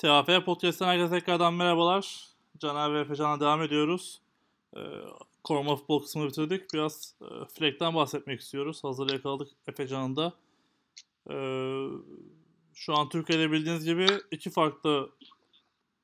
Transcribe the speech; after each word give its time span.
TAF 0.00 0.44
Podcast'ten 0.44 0.86
herkese 0.86 1.10
tekrardan 1.10 1.54
merhabalar. 1.54 2.28
Caner 2.58 2.94
ve 2.94 3.00
Efecan'la 3.00 3.40
devam 3.40 3.62
ediyoruz. 3.62 4.20
Ee, 4.76 4.80
Koruma 5.44 5.76
futbol 5.76 6.02
kısmını 6.02 6.28
bitirdik. 6.28 6.74
Biraz 6.74 7.14
e, 7.22 7.26
Fleck'ten 7.54 7.94
bahsetmek 7.94 8.40
istiyoruz. 8.40 8.84
Hazır 8.84 9.10
yakaladık 9.10 9.48
Efecan'ın 9.68 10.16
da. 10.16 10.32
Ee, 11.30 11.34
şu 12.74 12.96
an 12.96 13.08
Türkiye'de 13.08 13.52
bildiğiniz 13.52 13.84
gibi 13.84 14.06
iki 14.30 14.50
farklı 14.50 15.10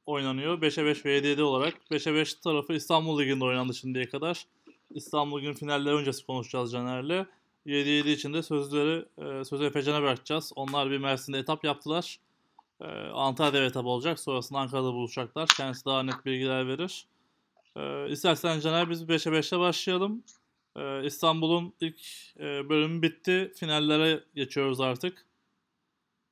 oynanıyor. 0.07 0.63
5'e 0.63 0.85
5 0.85 1.05
ve 1.05 1.19
7'ye 1.19 1.31
7 1.31 1.43
olarak. 1.43 1.75
5'e 1.91 2.15
5 2.15 2.35
tarafı 2.35 2.73
İstanbul 2.73 3.21
Ligi'nde 3.21 3.45
oynandı 3.45 3.75
şimdiye 3.75 4.09
kadar. 4.09 4.47
İstanbul 4.91 5.39
Ligi'nin 5.39 5.55
finalleri 5.55 5.95
öncesi 5.95 6.27
konuşacağız 6.27 6.73
Caner'le. 6.73 7.27
7-7 7.67 8.09
için 8.09 8.35
de 8.35 8.43
sözleri 8.43 9.05
e, 9.19 9.45
sözü 9.45 9.65
Efecan'a 9.65 10.03
bırakacağız. 10.03 10.53
Onlar 10.57 10.91
bir 10.91 10.99
Mersin'de 10.99 11.39
etap 11.39 11.65
yaptılar. 11.65 12.19
E, 12.81 12.87
Antalya'da 13.15 13.67
etap 13.67 13.87
olacak. 13.87 14.21
Sonrasında 14.21 14.59
Ankara'da 14.59 14.93
buluşacaklar. 14.93 15.49
Kendisi 15.49 15.85
daha 15.85 16.03
net 16.03 16.27
bilgiler 16.27 16.69
verir. 16.69 17.07
E, 17.77 18.11
istersen 18.11 18.61
Caner 18.61 18.91
biz 18.91 19.03
5'e 19.03 19.33
5'le 19.33 19.61
başlayalım. 19.61 20.25
E, 20.77 21.05
İstanbul'un 21.05 21.75
ilk 21.81 22.01
e, 22.41 22.69
bölümü 22.69 23.03
bitti. 23.03 23.53
Finallere 23.57 24.25
geçiyoruz 24.35 24.81
artık. 24.81 25.27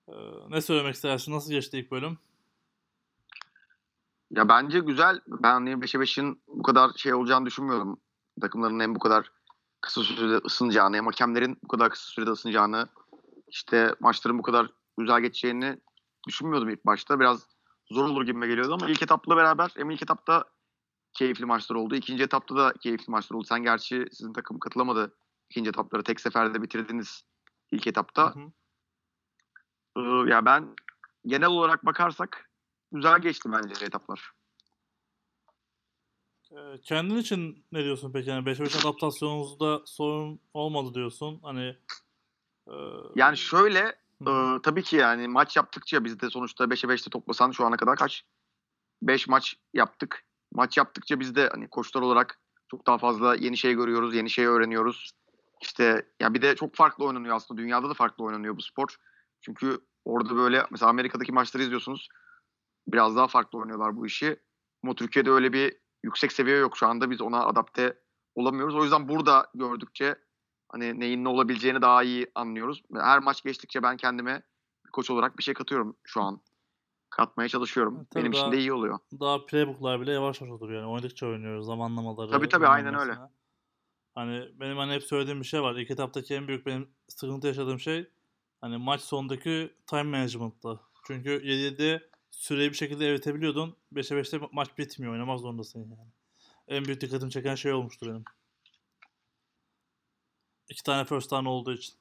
E, 0.09 0.15
ne 0.49 0.61
söylemek 0.61 0.95
istersin? 0.95 1.33
Nasıl 1.33 1.51
geçti 1.51 1.79
ilk 1.79 1.91
bölüm? 1.91 2.19
Ya 4.31 4.49
bence 4.49 4.79
güzel. 4.79 5.21
Ben 5.27 5.63
5'e 5.63 6.01
5'in 6.01 6.41
bu 6.49 6.63
kadar 6.63 6.91
şey 6.97 7.15
olacağını 7.15 7.47
düşünmüyorum. 7.47 8.01
Takımların 8.41 8.81
hem 8.81 8.95
bu 8.95 8.99
kadar 8.99 9.31
kısa 9.81 10.03
sürede 10.03 10.37
ısınacağını 10.37 10.97
hem 10.97 11.07
hakemlerin 11.07 11.59
bu 11.63 11.69
kadar 11.69 11.91
kısa 11.91 12.07
sürede 12.07 12.31
ısınacağını 12.31 12.89
işte 13.49 13.95
maçların 14.01 14.39
bu 14.39 14.43
kadar 14.43 14.67
güzel 14.99 15.21
geçeceğini 15.21 15.79
düşünmüyordum 16.29 16.69
ilk 16.69 16.87
başta. 16.87 17.21
Biraz 17.21 17.47
zor 17.91 18.05
olur 18.05 18.27
gibime 18.27 18.47
geliyordu 18.47 18.75
ama 18.75 18.91
ilk 18.91 19.03
etapla 19.03 19.37
beraber 19.37 19.71
hem 19.77 19.91
ilk 19.91 20.03
etapta 20.03 20.45
keyifli 21.13 21.45
maçlar 21.45 21.77
oldu. 21.77 21.95
İkinci 21.95 22.23
etapta 22.23 22.57
da 22.57 22.73
keyifli 22.73 23.11
maçlar 23.11 23.37
oldu. 23.37 23.45
Sen 23.45 23.63
gerçi 23.63 24.07
sizin 24.13 24.33
takım 24.33 24.59
katılamadı 24.59 25.17
ikinci 25.51 25.71
etapları. 25.71 26.03
Tek 26.03 26.21
seferde 26.21 26.63
bitirdiniz 26.63 27.25
ilk 27.73 27.87
etapta. 27.87 28.35
Hı 28.35 28.41
hı. 28.41 28.53
Ee, 29.97 30.31
ya 30.31 30.45
ben 30.45 30.77
genel 31.27 31.49
olarak 31.49 31.87
bakarsak 31.87 32.51
güzel 32.93 33.21
geçti 33.21 33.49
bence 33.53 33.85
etaplar. 33.85 34.33
Ee, 36.53 36.81
kendin 36.83 37.17
için 37.17 37.65
ne 37.73 37.85
diyorsun 37.85 38.13
peki? 38.13 38.31
Yani 38.31 38.45
5-5 38.45 38.81
adaptasyonunuzda 38.81 39.83
sorun 39.87 40.41
olmadı 40.55 40.95
diyorsun. 40.95 41.41
Hani 41.43 41.77
e... 42.69 42.75
yani 43.15 43.37
şöyle 43.37 44.04
e, 44.29 44.63
tabii 44.63 44.83
ki 44.83 44.97
yani 44.97 45.29
maç 45.29 45.57
yaptıkça 45.57 46.05
biz 46.05 46.21
de 46.21 46.31
sonuçta 46.31 46.65
5'e 46.65 46.89
5'te 46.89 47.11
toplasan 47.11 47.51
şu 47.51 47.67
ana 47.67 47.77
kadar 47.77 47.97
kaç? 47.97 48.25
5 49.03 49.29
maç 49.29 49.57
yaptık. 49.75 50.25
Maç 50.53 50.77
yaptıkça 50.77 51.21
biz 51.21 51.35
de 51.35 51.49
hani 51.53 51.69
koçlar 51.69 52.03
olarak 52.03 52.41
çok 52.71 52.87
daha 52.87 52.99
fazla 52.99 53.35
yeni 53.35 53.57
şey 53.57 53.75
görüyoruz, 53.75 54.15
yeni 54.15 54.31
şey 54.31 54.47
öğreniyoruz. 54.47 55.11
İşte 55.63 56.09
ya 56.21 56.35
bir 56.35 56.43
de 56.43 56.57
çok 56.57 56.75
farklı 56.75 57.05
oynanıyor 57.05 57.37
aslında. 57.37 57.61
Dünyada 57.61 57.91
da 57.91 57.95
farklı 57.95 58.25
oynanıyor 58.25 58.57
bu 58.57 58.63
spor. 58.63 58.97
Çünkü 59.41 59.79
orada 60.05 60.37
böyle 60.37 60.67
mesela 60.71 60.91
Amerika'daki 60.91 61.33
maçları 61.33 61.63
izliyorsunuz. 61.63 62.09
Biraz 62.89 63.17
daha 63.17 63.27
farklı 63.27 63.59
oynuyorlar 63.59 63.97
bu 63.97 64.07
işi. 64.07 64.41
Ama 64.85 64.95
Türkiye'de 64.95 65.31
öyle 65.31 65.53
bir 65.53 65.77
yüksek 66.03 66.33
seviye 66.33 66.57
yok 66.57 66.77
şu 66.77 66.87
anda. 66.87 67.11
Biz 67.11 67.21
ona 67.21 67.47
adapte 67.47 67.99
olamıyoruz. 68.35 68.75
O 68.75 68.83
yüzden 68.83 69.09
burada 69.09 69.51
gördükçe 69.55 70.15
hani 70.75 71.01
neyin 71.01 71.25
ne 71.25 71.29
olabileceğini 71.29 71.83
daha 71.83 72.03
iyi 72.03 72.31
anlıyoruz. 72.35 72.83
Her 72.95 73.19
maç 73.19 73.43
geçtikçe 73.43 73.83
ben 73.83 73.97
kendime 73.97 74.43
koç 74.93 75.11
olarak 75.11 75.39
bir 75.39 75.43
şey 75.43 75.55
katıyorum 75.55 75.97
şu 76.05 76.23
an. 76.23 76.41
Katmaya 77.11 77.49
çalışıyorum. 77.49 78.07
Tabii 78.11 78.23
Benim 78.23 78.33
daha, 78.33 78.41
için 78.41 78.53
de 78.53 78.59
iyi 78.59 78.73
oluyor. 78.73 78.99
Daha 79.21 79.47
playbooklar 79.47 80.01
bile 80.01 80.13
yavaş 80.13 80.41
yavaş 80.41 80.63
oluyor 80.63 80.81
yani. 80.81 80.91
Oynadıkça 80.91 81.27
oynuyoruz 81.27 81.67
zamanlamaları. 81.67 82.31
Tabii 82.31 82.49
tabii 82.49 82.67
aynen 82.67 82.95
öyle. 82.95 83.17
Hani 84.15 84.49
benim 84.61 84.77
hani 84.77 84.93
hep 84.93 85.03
söylediğim 85.03 85.41
bir 85.41 85.47
şey 85.47 85.63
var. 85.63 85.75
İlk 85.75 85.91
etaptaki 85.91 86.35
en 86.35 86.49
büyük 86.49 86.67
benim 86.67 86.89
sıkıntı 87.09 87.47
yaşadığım 87.47 87.81
şey 87.81 88.11
hani 88.61 88.77
maç 88.77 89.01
sonundaki 89.01 89.75
time 89.87 90.03
management'ta. 90.03 90.81
Çünkü 91.07 91.31
7'de 91.31 92.09
süreyi 92.31 92.71
bir 92.71 92.77
şekilde 92.77 93.09
eritebiliyordun. 93.09 93.77
5'e 93.93 94.21
5'te 94.21 94.49
maç 94.53 94.79
bitmiyor. 94.79 95.13
Oynamak 95.13 95.41
zorundasın 95.41 95.81
yani. 95.81 96.11
En 96.69 96.85
büyük 96.85 97.01
dikkatimi 97.01 97.31
çeken 97.31 97.55
şey 97.55 97.73
olmuştur 97.73 98.07
benim. 98.07 98.25
İki 100.69 100.83
tane 100.83 101.05
first 101.05 101.31
down 101.31 101.45
olduğu 101.45 101.73
için. 101.73 101.95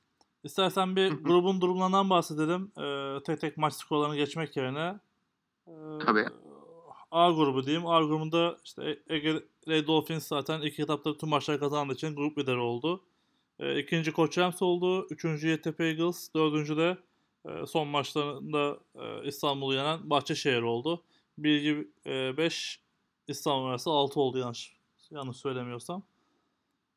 İstersen 0.44 0.96
bir 0.96 1.12
grubun 1.12 1.62
durumundan 1.62 2.10
bahsedelim. 2.10 2.72
Ee, 2.78 3.24
tek 3.24 3.42
tek 3.42 3.58
maç 3.58 3.74
skorlarını 3.74 4.16
geçmek 4.16 4.58
yerine. 4.58 5.00
Ee, 5.68 5.72
Tabii. 6.06 6.26
A 7.12 7.32
grubu 7.32 7.66
diyeyim. 7.66 7.88
A 7.88 8.02
grubunda 8.02 8.58
işte 8.64 9.00
Ege 9.10 9.44
Red 9.68 9.88
Dolphins 9.88 10.28
zaten 10.28 10.62
iki 10.62 10.82
etapta 10.82 11.18
tüm 11.18 11.30
maçları 11.30 11.60
kazandığı 11.60 11.94
için 11.94 12.16
grup 12.16 12.38
lideri 12.38 12.58
oldu. 12.58 13.04
Ee, 13.60 13.80
ikinci 13.80 14.12
Koç 14.12 14.38
Rams 14.38 14.62
oldu. 14.62 15.08
Üçüncü 15.10 15.48
Yeditepe 15.48 15.86
Eagles. 15.86 16.34
Dördüncü 16.36 16.78
de 16.78 16.98
ee, 17.50 17.66
son 17.66 17.88
maçlarında 17.88 18.80
e, 18.96 19.28
İstanbul'u 19.28 19.74
yenen 19.74 20.10
Bahçeşehir 20.10 20.62
oldu. 20.62 21.04
Bilgi 21.38 21.88
5, 22.06 22.80
e, 23.28 23.32
İstanbul 23.32 23.66
arası 23.66 23.90
6 23.90 24.20
oldu 24.20 24.38
yanlış, 24.38 24.78
yanlış 25.12 25.38
söylemiyorsam. 25.38 26.04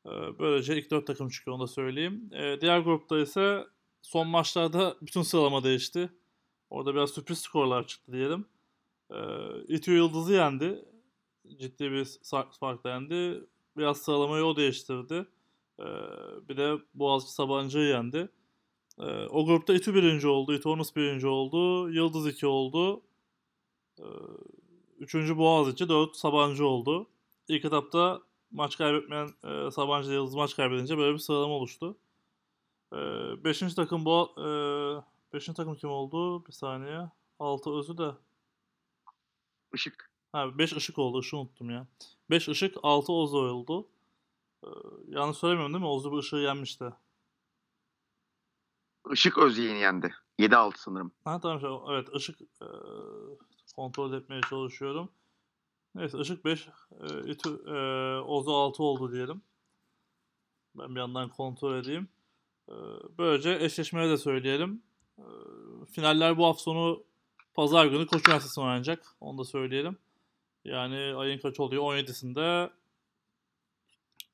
Ee, 0.07 0.39
böylece 0.39 0.77
ilk 0.77 0.91
4 0.91 1.07
takım 1.07 1.29
çıkıyor 1.29 1.55
onu 1.55 1.63
da 1.63 1.67
söyleyeyim. 1.67 2.29
Ee, 2.33 2.57
diğer 2.61 2.79
grupta 2.79 3.19
ise 3.19 3.67
son 4.01 4.27
maçlarda 4.27 4.97
bütün 5.01 5.21
sıralama 5.21 5.63
değişti. 5.63 6.09
Orada 6.69 6.95
biraz 6.95 7.09
sürpriz 7.09 7.39
skorlar 7.39 7.87
çıktı 7.87 8.11
diyelim. 8.11 8.45
İTÜ 9.67 9.91
Yıldız'ı 9.91 10.33
yendi. 10.33 10.85
Ciddi 11.59 11.91
bir 11.91 12.07
farkla 12.59 12.89
yendi. 12.89 13.43
Biraz 13.77 13.97
sıralamayı 13.97 14.43
o 14.43 14.55
değiştirdi. 14.55 15.27
Bir 16.49 16.57
de 16.57 16.77
Boğaziçi 16.93 17.33
Sabancı'yı 17.33 17.87
yendi. 17.87 18.29
Ee, 18.99 19.27
o 19.29 19.45
grupta 19.45 19.73
İTÜ 19.73 19.93
birinci 19.93 20.27
oldu. 20.27 20.53
İTÜ 20.53 20.69
birinci 20.95 21.27
oldu. 21.27 21.89
Yıldız 21.89 22.27
2 22.27 22.47
oldu. 22.47 23.01
Ee, 23.99 24.03
üçüncü 24.99 25.37
Boğaziçi, 25.37 25.89
dört 25.89 26.15
Sabancı 26.15 26.65
oldu. 26.65 27.07
İlk 27.47 27.65
etapta 27.65 28.21
maç 28.51 28.77
kaybetmeyen 28.77 29.29
e, 29.43 29.71
Sabancı 29.71 30.11
Yıldız 30.11 30.35
maç 30.35 30.55
kaybedince 30.55 30.97
böyle 30.97 31.13
bir 31.13 31.19
sıralama 31.19 31.53
oluştu. 31.53 31.97
Ee, 32.93 32.97
beşinci 33.43 33.75
takım 33.75 34.05
bu 34.05 34.31
e, 34.37 34.47
beşinci 35.33 35.57
takım 35.57 35.75
kim 35.75 35.89
oldu? 35.89 36.45
Bir 36.45 36.51
saniye. 36.51 37.09
Altı 37.39 37.71
özü 37.71 37.97
de. 37.97 38.11
Işık. 39.73 40.11
Ha, 40.31 40.57
beş 40.57 40.73
ışık 40.73 40.99
oldu. 40.99 41.19
Işığı 41.19 41.37
unuttum 41.37 41.69
ya. 41.69 41.87
Beş 42.29 42.49
ışık, 42.49 42.75
altı 42.83 43.13
Ozu 43.13 43.37
oldu. 43.37 43.87
Ee, 44.63 44.67
yanlış 45.07 45.37
söylemiyorum 45.37 45.73
değil 45.73 45.83
mi? 45.83 45.89
Ozu 45.89 46.11
bu 46.11 46.17
ışığı 46.17 46.35
yenmişti. 46.35 46.93
Işık 49.11 49.37
Özyeğin'i 49.37 49.79
yendi. 49.79 50.13
7-6 50.39 50.71
sanırım. 50.77 51.11
Ha 51.25 51.39
tamam. 51.39 51.83
Evet 51.89 52.07
Işık 52.15 52.41
e, 52.41 52.67
kontrol 53.75 54.13
etmeye 54.13 54.41
çalışıyorum. 54.49 55.09
Neyse 55.97 56.17
Işık 56.19 56.45
5, 56.45 56.67
e, 56.67 57.31
İTÜ, 57.31 57.49
e, 57.49 57.75
Ozu 58.21 58.51
6 58.51 58.83
oldu 58.83 59.11
diyelim. 59.11 59.41
Ben 60.75 60.95
bir 60.95 60.99
yandan 60.99 61.29
kontrol 61.29 61.75
edeyim. 61.75 62.07
E, 62.69 62.73
böylece 63.17 63.57
eşleşmeyi 63.61 64.09
de 64.09 64.17
söyleyelim. 64.17 64.81
E, 65.17 65.25
finaller 65.91 66.37
bu 66.37 66.45
hafta 66.45 66.63
sonu 66.63 67.03
Pazar 67.53 67.85
günü 67.85 68.07
Koç 68.07 68.27
Üniversitesi'nde 68.27 68.65
oynanacak. 68.65 69.05
Onu 69.21 69.37
da 69.37 69.43
söyleyelim. 69.43 69.97
Yani 70.65 71.15
ayın 71.17 71.39
kaç 71.39 71.59
oluyor? 71.59 71.83
17'sinde 71.83 72.69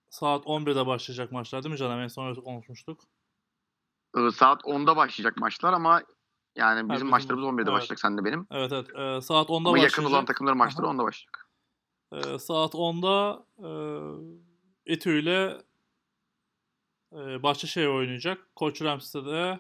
saat 0.10 0.46
11'de 0.46 0.86
başlayacak 0.86 1.32
maçlar 1.32 1.64
değil 1.64 1.72
mi 1.72 1.78
canım? 1.78 2.00
En 2.00 2.08
son 2.08 2.28
öyle 2.30 2.42
konuşmuştuk. 2.42 3.02
Ee, 4.18 4.32
saat 4.32 4.62
10'da 4.62 4.96
başlayacak 4.96 5.38
maçlar 5.38 5.74
ama 5.74 6.02
yani 6.56 6.80
bizim, 6.80 6.94
bizim 6.94 7.08
maçlarımız 7.08 7.46
11'de 7.46 7.62
evet. 7.62 7.68
başlayacak 7.68 8.00
sen 8.00 8.18
de 8.18 8.26
benim. 8.26 8.48
Evet 8.52 8.72
evet. 8.72 8.88
Ee, 8.90 9.22
saat 9.22 9.50
10'da 9.50 9.56
ama 9.56 9.72
başlayacak. 9.72 9.98
yakın 9.98 10.12
olan 10.12 10.26
takımların 10.26 10.58
maçları 10.58 10.88
Aha. 10.88 10.94
10'da 10.94 11.04
başlayacak. 11.04 11.43
Ee, 12.14 12.40
saat 12.40 12.74
10'da 12.74 13.46
e, 13.58 13.70
Etü 14.94 15.20
ile 15.22 15.58
e, 17.14 17.44
Bahçeşehir 17.44 17.88
oynayacak. 17.88 18.56
Koç 18.56 18.82
Rams'te 18.82 19.26
de 19.26 19.60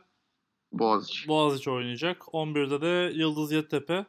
Boğaziçi. 0.72 1.28
Boğaziçi 1.28 1.70
oynayacak. 1.70 2.22
11'de 2.22 2.82
de 2.82 3.14
Yıldız 3.16 3.52
Yeditepe, 3.52 4.06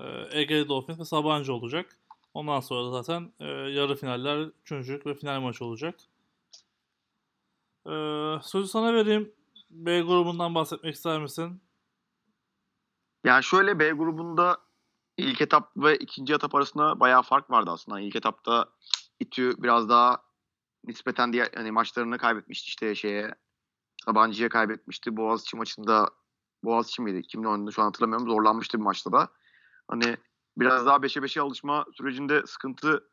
e, 0.00 0.38
Ege 0.40 0.68
Dolphins 0.68 1.00
ve 1.00 1.04
Sabancı 1.04 1.52
olacak. 1.54 1.98
Ondan 2.34 2.60
sonra 2.60 2.86
da 2.86 2.90
zaten 2.90 3.32
e, 3.40 3.46
yarı 3.46 3.96
finaller, 3.96 4.48
üçüncülük 4.62 5.06
ve 5.06 5.14
final 5.14 5.40
maçı 5.40 5.64
olacak. 5.64 5.94
E, 7.86 7.92
sözü 8.42 8.68
sana 8.68 8.94
vereyim. 8.94 9.32
B 9.70 10.00
grubundan 10.00 10.54
bahsetmek 10.54 10.94
ister 10.94 11.20
misin? 11.20 11.60
Yani 13.24 13.44
şöyle 13.44 13.78
B 13.78 13.90
grubunda 13.90 14.65
ilk 15.16 15.40
etap 15.40 15.76
ve 15.76 15.96
ikinci 15.96 16.34
etap 16.34 16.54
arasında 16.54 17.00
bayağı 17.00 17.22
fark 17.22 17.50
vardı 17.50 17.70
aslında. 17.70 18.00
İlk 18.00 18.16
etapta 18.16 18.66
İTÜ 19.20 19.54
biraz 19.58 19.88
daha 19.88 20.22
nispeten 20.84 21.32
diye 21.32 21.50
hani 21.54 21.70
maçlarını 21.72 22.18
kaybetmişti 22.18 22.68
işte 22.68 22.94
şeye 22.94 23.34
Sabancı'ya 24.04 24.48
kaybetmişti. 24.48 25.16
Boğaziçi 25.16 25.56
maçında 25.56 26.08
Boğaziçi 26.64 27.02
miydi? 27.02 27.22
Kimle 27.22 27.48
oynadı 27.48 27.72
şu 27.72 27.82
an 27.82 27.86
hatırlamıyorum. 27.86 28.26
Zorlanmıştı 28.26 28.78
bir 28.78 28.82
maçta 28.82 29.12
da. 29.12 29.28
hani 29.88 30.16
biraz 30.58 30.86
daha 30.86 30.96
5'e 30.96 31.22
5'e 31.22 31.42
alışma 31.42 31.86
sürecinde 31.92 32.46
sıkıntı 32.46 33.10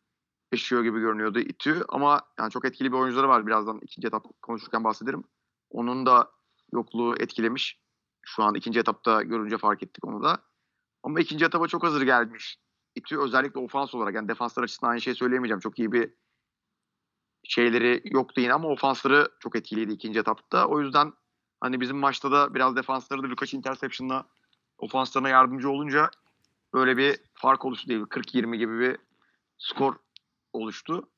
yaşıyor 0.54 0.84
gibi 0.84 1.00
görünüyordu 1.00 1.40
İTÜ 1.40 1.84
ama 1.90 2.22
yani 2.40 2.52
çok 2.52 2.66
etkili 2.66 2.92
bir 2.92 2.98
oyuncuları 2.98 3.30
var 3.30 3.48
birazdan 3.48 3.80
ikinci 3.82 4.08
etap 4.08 4.26
konuşurken 4.42 4.84
bahsederim. 4.84 5.24
Onun 5.70 6.06
da 6.06 6.32
yokluğu 6.74 7.16
etkilemiş. 7.20 7.80
Şu 8.26 8.44
an 8.44 8.56
ikinci 8.56 8.80
etapta 8.80 9.22
görünce 9.22 9.58
fark 9.58 9.84
ettik 9.84 10.06
onu 10.06 10.24
da. 10.24 10.38
Ama 11.04 11.20
ikinci 11.20 11.46
etapa 11.46 11.68
çok 11.68 11.84
hazır 11.84 12.02
gelmiş. 12.02 12.60
İTÜ 12.96 13.20
özellikle 13.20 13.60
ofans 13.60 13.96
olarak 13.96 14.16
yani 14.16 14.28
defanslar 14.28 14.64
açısından 14.64 14.92
aynı 14.92 15.02
şey 15.02 15.16
söyleyemeyeceğim. 15.16 15.60
Çok 15.60 15.80
iyi 15.80 15.92
bir 15.92 16.14
şeyleri 17.44 18.02
yoktu 18.06 18.42
yine 18.42 18.54
ama 18.54 18.68
ofansları 18.68 19.30
çok 19.40 19.56
etkiliydi 19.56 19.92
ikinci 19.92 20.20
etapta. 20.20 20.68
O 20.68 20.82
yüzden 20.82 21.14
hani 21.62 21.82
bizim 21.82 21.98
maçta 21.98 22.32
da 22.32 22.54
biraz 22.54 22.76
defansları 22.76 23.24
da 23.24 23.30
birkaç 23.30 23.54
interception'la 23.54 24.26
ofanslarına 24.78 25.30
yardımcı 25.30 25.70
olunca 25.70 26.10
böyle 26.74 26.98
bir 26.98 27.20
fark 27.34 27.66
oluştu 27.66 27.90
değil 27.90 28.02
40-20 28.02 28.56
gibi 28.56 28.80
bir 28.80 28.98
skor 29.58 29.96
oluştu. 30.54 31.10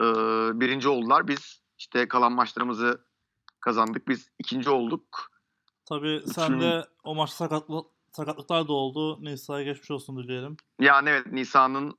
Ee, 0.00 0.04
birinci 0.60 0.88
oldular. 0.88 1.28
Biz 1.28 1.62
işte 1.78 2.08
kalan 2.08 2.32
maçlarımızı 2.32 3.04
kazandık. 3.60 4.08
Biz 4.08 4.28
ikinci 4.38 4.70
olduk. 4.70 5.30
Tabii 5.84 6.22
sen 6.26 6.60
de 6.60 6.84
o 7.04 7.14
maçta 7.14 7.36
sakatlı, 7.36 7.84
sakatlıklar 8.12 8.68
da 8.68 8.72
oldu. 8.72 9.24
Nisa'ya 9.24 9.64
geçmiş 9.64 9.90
olsun 9.90 10.16
dileyelim. 10.16 10.56
Yani 10.80 11.08
evet 11.08 11.26
Nisa'nın 11.26 11.98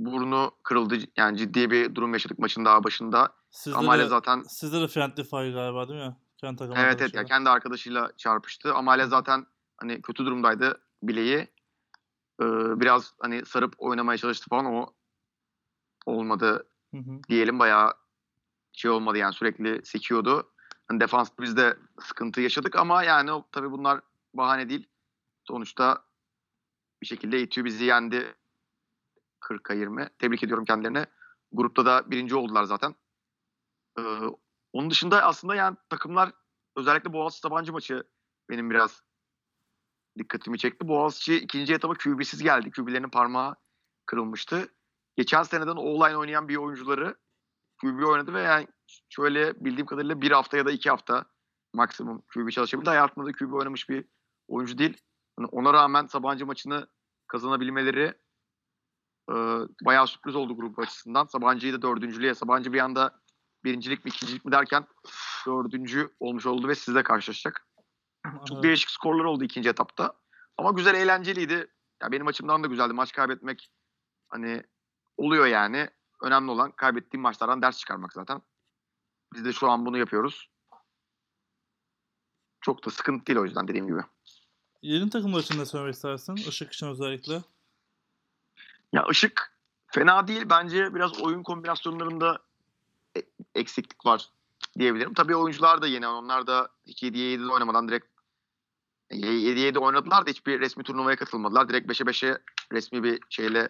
burnu 0.00 0.50
kırıldı. 0.62 0.98
Yani 1.16 1.38
ciddi 1.38 1.70
bir 1.70 1.94
durum 1.94 2.12
yaşadık 2.12 2.38
maçın 2.38 2.64
daha 2.64 2.84
başında. 2.84 3.32
Sizde 3.50 3.78
Amale 3.78 4.02
de, 4.02 4.06
zaten 4.06 4.42
sizde 4.42 4.80
de 4.80 4.88
friendly 4.88 5.24
fire 5.24 5.50
galiba 5.50 5.88
değil 5.88 6.00
mi? 6.00 6.16
Kendi 6.36 6.56
takım 6.56 6.76
evet 6.76 7.00
evet 7.00 7.14
ya 7.14 7.24
kendi 7.24 7.50
arkadaşıyla 7.50 8.12
çarpıştı. 8.16 8.74
Amale 8.74 9.06
zaten 9.06 9.46
hani 9.76 10.02
kötü 10.02 10.26
durumdaydı 10.26 10.80
bileği. 11.02 11.48
Ee, 12.42 12.80
biraz 12.80 13.14
hani 13.20 13.44
sarıp 13.44 13.74
oynamaya 13.78 14.18
çalıştı 14.18 14.46
falan 14.50 14.66
o 14.66 14.94
olmadı 16.06 16.68
Hı 16.94 16.98
hı. 16.98 17.20
diyelim 17.28 17.58
bayağı 17.58 17.92
şey 18.72 18.90
olmadı 18.90 19.18
yani 19.18 19.32
sürekli 19.32 19.86
sekiyordu. 19.86 20.50
Hani 20.88 21.00
defans 21.00 21.30
biz 21.40 21.56
de 21.56 21.76
sıkıntı 22.00 22.40
yaşadık 22.40 22.76
ama 22.76 23.02
yani 23.02 23.30
tabii 23.52 23.70
bunlar 23.70 24.00
bahane 24.34 24.68
değil. 24.68 24.88
Sonuçta 25.48 26.04
bir 27.02 27.06
şekilde 27.06 27.42
İTÜ 27.42 27.64
bizi 27.64 27.84
yendi 27.84 28.34
40'a 29.40 29.74
20. 29.74 30.08
Tebrik 30.18 30.42
ediyorum 30.42 30.64
kendilerine. 30.64 31.06
Grupta 31.52 31.86
da 31.86 32.10
birinci 32.10 32.36
oldular 32.36 32.64
zaten. 32.64 32.94
Ee, 33.98 34.02
onun 34.72 34.90
dışında 34.90 35.22
aslında 35.22 35.54
yani 35.54 35.76
takımlar 35.90 36.32
özellikle 36.76 37.12
Boğaziçi 37.12 37.40
Sabancı 37.40 37.72
maçı 37.72 38.02
benim 38.50 38.70
biraz 38.70 39.02
dikkatimi 40.18 40.58
çekti. 40.58 40.88
Boğaziçi 40.88 41.36
ikinci 41.36 41.74
etaba 41.74 41.94
QB'siz 41.94 42.42
geldi. 42.42 42.70
QB'lerinin 42.70 43.10
parmağı 43.10 43.56
kırılmıştı. 44.06 44.74
Geçen 45.16 45.42
seneden 45.42 45.76
online 45.76 46.16
oynayan 46.16 46.48
bir 46.48 46.56
oyuncuları 46.56 47.16
QB 47.80 48.04
oynadı 48.04 48.34
ve 48.34 48.40
yani 48.42 48.66
şöyle 49.08 49.64
bildiğim 49.64 49.86
kadarıyla 49.86 50.20
bir 50.20 50.30
hafta 50.30 50.56
ya 50.56 50.66
da 50.66 50.70
iki 50.70 50.90
hafta 50.90 51.24
maksimum 51.74 52.22
QB 52.34 52.50
çalışabildi. 52.50 52.90
Hayatında 52.90 53.26
da 53.26 53.32
QB 53.32 53.52
oynamış 53.52 53.88
bir 53.88 54.04
oyuncu 54.48 54.78
değil. 54.78 55.07
Hani 55.38 55.46
ona 55.46 55.72
rağmen 55.72 56.06
Sabancı 56.06 56.46
maçını 56.46 56.86
kazanabilmeleri 57.26 58.14
e, 59.30 59.34
bayağı 59.84 60.06
sürpriz 60.06 60.36
oldu 60.36 60.56
grup 60.56 60.78
açısından. 60.78 61.26
Sabancı'yı 61.26 61.72
da 61.72 61.82
dördüncülüğe, 61.82 62.34
Sabancı 62.34 62.72
bir 62.72 62.80
anda 62.80 63.20
birincilik 63.64 64.04
mi 64.04 64.08
ikincilik 64.08 64.44
mi 64.44 64.52
derken 64.52 64.86
dördüncü 65.46 66.14
olmuş 66.20 66.46
oldu 66.46 66.68
ve 66.68 66.74
sizle 66.74 67.02
karşılaşacak. 67.02 67.66
Çok 68.24 68.52
Evet. 68.52 68.62
değişik 68.62 68.90
skorlar 68.90 69.24
oldu 69.24 69.44
ikinci 69.44 69.68
etapta. 69.68 70.12
Ama 70.56 70.70
güzel 70.70 70.94
eğlenceliydi. 70.94 71.72
Ya 72.02 72.12
benim 72.12 72.26
açımdan 72.26 72.62
da 72.62 72.66
güzeldi. 72.66 72.92
Maç 72.92 73.12
kaybetmek 73.12 73.70
hani 74.28 74.62
oluyor 75.16 75.46
yani. 75.46 75.90
Önemli 76.22 76.50
olan 76.50 76.72
kaybettiğim 76.72 77.22
maçlardan 77.22 77.62
ders 77.62 77.78
çıkarmak 77.78 78.12
zaten. 78.12 78.42
Biz 79.34 79.44
de 79.44 79.52
şu 79.52 79.70
an 79.70 79.86
bunu 79.86 79.98
yapıyoruz. 79.98 80.50
Çok 82.60 82.86
da 82.86 82.90
sıkıntı 82.90 83.26
değil 83.26 83.38
o 83.38 83.44
yüzden 83.44 83.68
dediğim 83.68 83.86
gibi. 83.86 84.00
Yeni 84.82 85.10
takımlar 85.10 85.40
için 85.40 85.58
ne 85.58 85.66
söylemek 85.66 85.94
istersin? 85.94 86.36
Işık 86.36 86.72
için 86.72 86.86
özellikle. 86.86 87.42
Ya 88.92 89.06
ışık 89.10 89.52
fena 89.86 90.28
değil. 90.28 90.42
Bence 90.50 90.94
biraz 90.94 91.20
oyun 91.20 91.42
kombinasyonlarında 91.42 92.38
e- 93.16 93.22
eksiklik 93.54 94.06
var 94.06 94.30
diyebilirim. 94.78 95.14
Tabii 95.14 95.36
oyuncular 95.36 95.82
da 95.82 95.86
yeni. 95.86 96.06
Onlar 96.06 96.46
da 96.46 96.68
hiç 96.86 97.02
7'ye 97.02 97.36
7'de 97.36 97.52
oynamadan 97.52 97.88
direkt 97.88 98.06
7'ye 99.10 99.66
7 99.66 99.78
oynadılar 99.78 100.26
da 100.26 100.30
hiçbir 100.30 100.60
resmi 100.60 100.82
turnuvaya 100.82 101.16
katılmadılar. 101.16 101.68
Direkt 101.68 101.90
5'e 101.90 102.04
5'e 102.04 102.38
resmi 102.72 103.02
bir 103.02 103.20
şeyle 103.30 103.68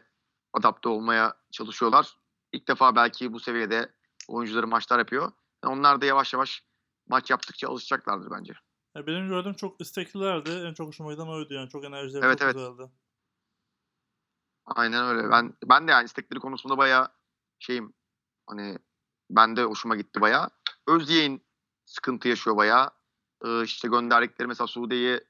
adapte 0.52 0.88
olmaya 0.88 1.34
çalışıyorlar. 1.50 2.16
İlk 2.52 2.68
defa 2.68 2.96
belki 2.96 3.32
bu 3.32 3.40
seviyede 3.40 3.92
oyuncuları 4.28 4.66
maçlar 4.66 4.98
yapıyor. 4.98 5.32
Onlar 5.64 6.00
da 6.00 6.06
yavaş 6.06 6.32
yavaş 6.32 6.62
maç 7.08 7.30
yaptıkça 7.30 7.68
alışacaklardır 7.68 8.30
bence. 8.30 8.54
Ya 8.98 9.06
benim 9.06 9.28
gördüğüm 9.28 9.54
çok 9.54 9.80
isteklilerdi. 9.80 10.50
En 10.50 10.74
çok 10.74 10.88
hoşuma 10.88 11.12
giden 11.12 11.26
oydu 11.26 11.54
yani. 11.54 11.68
Çok 11.68 11.84
enerjileri 11.84 12.24
Evet, 12.24 12.38
çok 12.38 12.44
evet. 12.44 12.54
güzeldi. 12.54 12.90
Aynen 14.64 15.04
öyle. 15.04 15.30
Ben 15.30 15.54
ben 15.64 15.88
de 15.88 15.92
yani 15.92 16.04
istekleri 16.04 16.40
konusunda 16.40 16.78
bayağı 16.78 17.08
şeyim. 17.58 17.92
Hani 18.46 18.78
ben 19.30 19.56
de 19.56 19.62
hoşuma 19.62 19.96
gitti 19.96 20.20
bayağı. 20.20 20.50
Özyeğin 20.86 21.46
sıkıntı 21.86 22.28
yaşıyor 22.28 22.56
bayağı. 22.56 22.90
Ee, 23.44 23.62
işte 23.62 23.88
gönderdikleri 23.88 24.48
mesela 24.48 24.66
Suudi'yi 24.66 25.20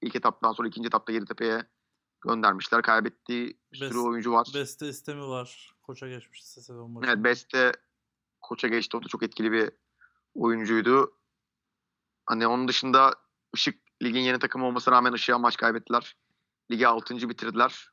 ilk 0.00 0.16
etaptan 0.16 0.52
sonra 0.52 0.68
ikinci 0.68 0.86
etapta 0.86 1.12
Yeditepe'ye 1.12 1.64
göndermişler. 2.20 2.82
Kaybettiği 2.82 3.60
bir 3.72 3.78
sürü 3.78 3.98
Bes- 3.98 4.08
oyuncu 4.08 4.32
var. 4.32 4.48
Beste 4.54 4.88
istemi 4.88 5.28
var. 5.28 5.74
Koça 5.82 6.08
geçmişti 6.08 6.50
sezon 6.50 6.94
başı. 6.94 7.06
Evet 7.10 7.24
Beste 7.24 7.72
koça 8.40 8.68
geçti. 8.68 8.96
O 8.96 9.02
da 9.02 9.08
çok 9.08 9.22
etkili 9.22 9.52
bir 9.52 9.70
oyuncuydu. 10.34 11.19
Hani 12.26 12.46
onun 12.46 12.68
dışında 12.68 13.14
Işık 13.54 13.82
ligin 14.02 14.20
yeni 14.20 14.38
takımı 14.38 14.66
olmasına 14.66 14.94
rağmen 14.94 15.12
Işık'a 15.12 15.38
maç 15.38 15.56
kaybettiler. 15.56 16.16
Ligi 16.70 16.88
6. 16.88 17.28
bitirdiler. 17.28 17.88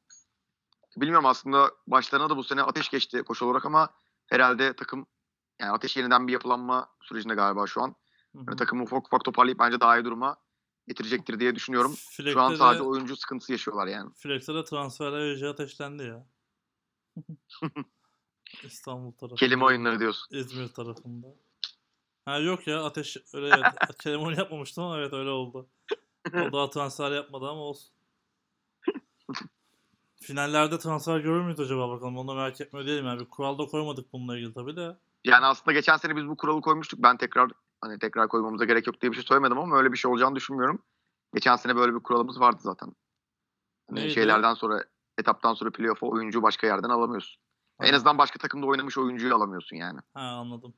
Bilmiyorum 0.97 1.25
aslında 1.25 1.71
başlarına 1.87 2.29
da 2.29 2.37
bu 2.37 2.43
sene 2.43 2.61
ateş 2.63 2.89
geçti 2.89 3.23
koşu 3.23 3.45
olarak 3.45 3.65
ama 3.65 3.89
herhalde 4.27 4.75
takım 4.75 5.05
yani 5.61 5.71
ateş 5.71 5.97
yeniden 5.97 6.27
bir 6.27 6.33
yapılanma 6.33 6.89
sürecinde 7.01 7.33
galiba 7.35 7.67
şu 7.67 7.81
an. 7.81 7.95
Yani 8.35 8.55
takımı 8.57 8.83
ufak 8.83 9.07
ufak 9.07 9.23
toparlayıp 9.23 9.59
bence 9.59 9.79
daha 9.79 9.99
iyi 9.99 10.05
duruma 10.05 10.37
getirecektir 10.87 11.39
diye 11.39 11.55
düşünüyorum. 11.55 11.95
Fleck'te 11.95 12.33
Şu 12.33 12.41
an 12.41 12.53
de- 12.53 12.57
sadece 12.57 12.83
oyuncu 12.83 13.15
sıkıntısı 13.15 13.51
yaşıyorlar 13.51 13.87
yani. 13.87 14.13
Flex'e 14.13 14.53
de 14.53 14.63
transferler 14.63 15.25
iyice 15.25 15.47
ateşlendi 15.47 16.03
ya. 16.03 16.27
İstanbul 18.63 19.11
tarafında. 19.11 19.39
Kelime 19.39 19.65
oyunları 19.65 19.99
diyorsun. 19.99 20.37
İzmir 20.37 20.67
tarafında. 20.67 21.27
Ha 22.27 22.37
yok 22.39 22.67
ya 22.67 22.83
ateş 22.83 23.17
öyle 23.33 23.47
evet. 23.55 24.05
oyunu 24.05 24.39
yapmamıştım 24.39 24.83
ama 24.83 24.97
evet 24.97 25.13
öyle 25.13 25.29
oldu. 25.29 25.69
O 26.33 26.51
daha 26.53 26.69
transfer 26.69 27.11
yapmadı 27.11 27.45
ama 27.49 27.61
olsun. 27.61 27.93
Finallerde 30.21 30.79
transfer 30.79 31.19
görür 31.19 31.41
müyüz 31.41 31.59
acaba 31.59 31.89
bakalım 31.89 32.17
onu 32.17 32.35
merak 32.35 32.61
etmiyor 32.61 32.87
değilim 32.87 33.05
yani 33.05 33.19
bir 33.19 33.25
kural 33.25 33.59
da 33.59 33.65
koymadık 33.65 34.13
bununla 34.13 34.37
ilgili 34.37 34.53
tabii 34.53 34.75
de. 34.75 34.97
Yani 35.23 35.45
aslında 35.45 35.71
geçen 35.71 35.97
sene 35.97 36.15
biz 36.15 36.27
bu 36.27 36.37
kuralı 36.37 36.61
koymuştuk. 36.61 36.99
Ben 37.03 37.17
tekrar 37.17 37.51
hani 37.81 37.99
tekrar 37.99 38.27
koymamıza 38.27 38.65
gerek 38.65 38.87
yok 38.87 39.01
diye 39.01 39.11
bir 39.11 39.15
şey 39.17 39.25
söylemedim 39.25 39.57
ama 39.57 39.77
öyle 39.77 39.91
bir 39.91 39.97
şey 39.97 40.11
olacağını 40.11 40.35
düşünmüyorum. 40.35 40.83
Geçen 41.33 41.55
sene 41.55 41.75
böyle 41.75 41.93
bir 41.95 41.99
kuralımız 41.99 42.39
vardı 42.39 42.57
zaten. 42.61 42.95
Hani 43.89 43.99
Neydi? 43.99 44.13
şeylerden 44.13 44.53
sonra 44.53 44.83
etaptan 45.17 45.53
sonra 45.53 45.71
playoff'a 45.71 46.07
oyuncu 46.07 46.41
başka 46.41 46.67
yerden 46.67 46.89
alamıyorsun. 46.89 47.41
En 47.81 47.89
Ha. 47.89 47.95
azından 47.95 48.17
başka 48.17 48.39
takımda 48.39 48.65
oynamış 48.65 48.97
oyuncuyu 48.97 49.35
alamıyorsun 49.35 49.75
yani. 49.75 49.99
Ha 50.13 50.21
anladım. 50.21 50.73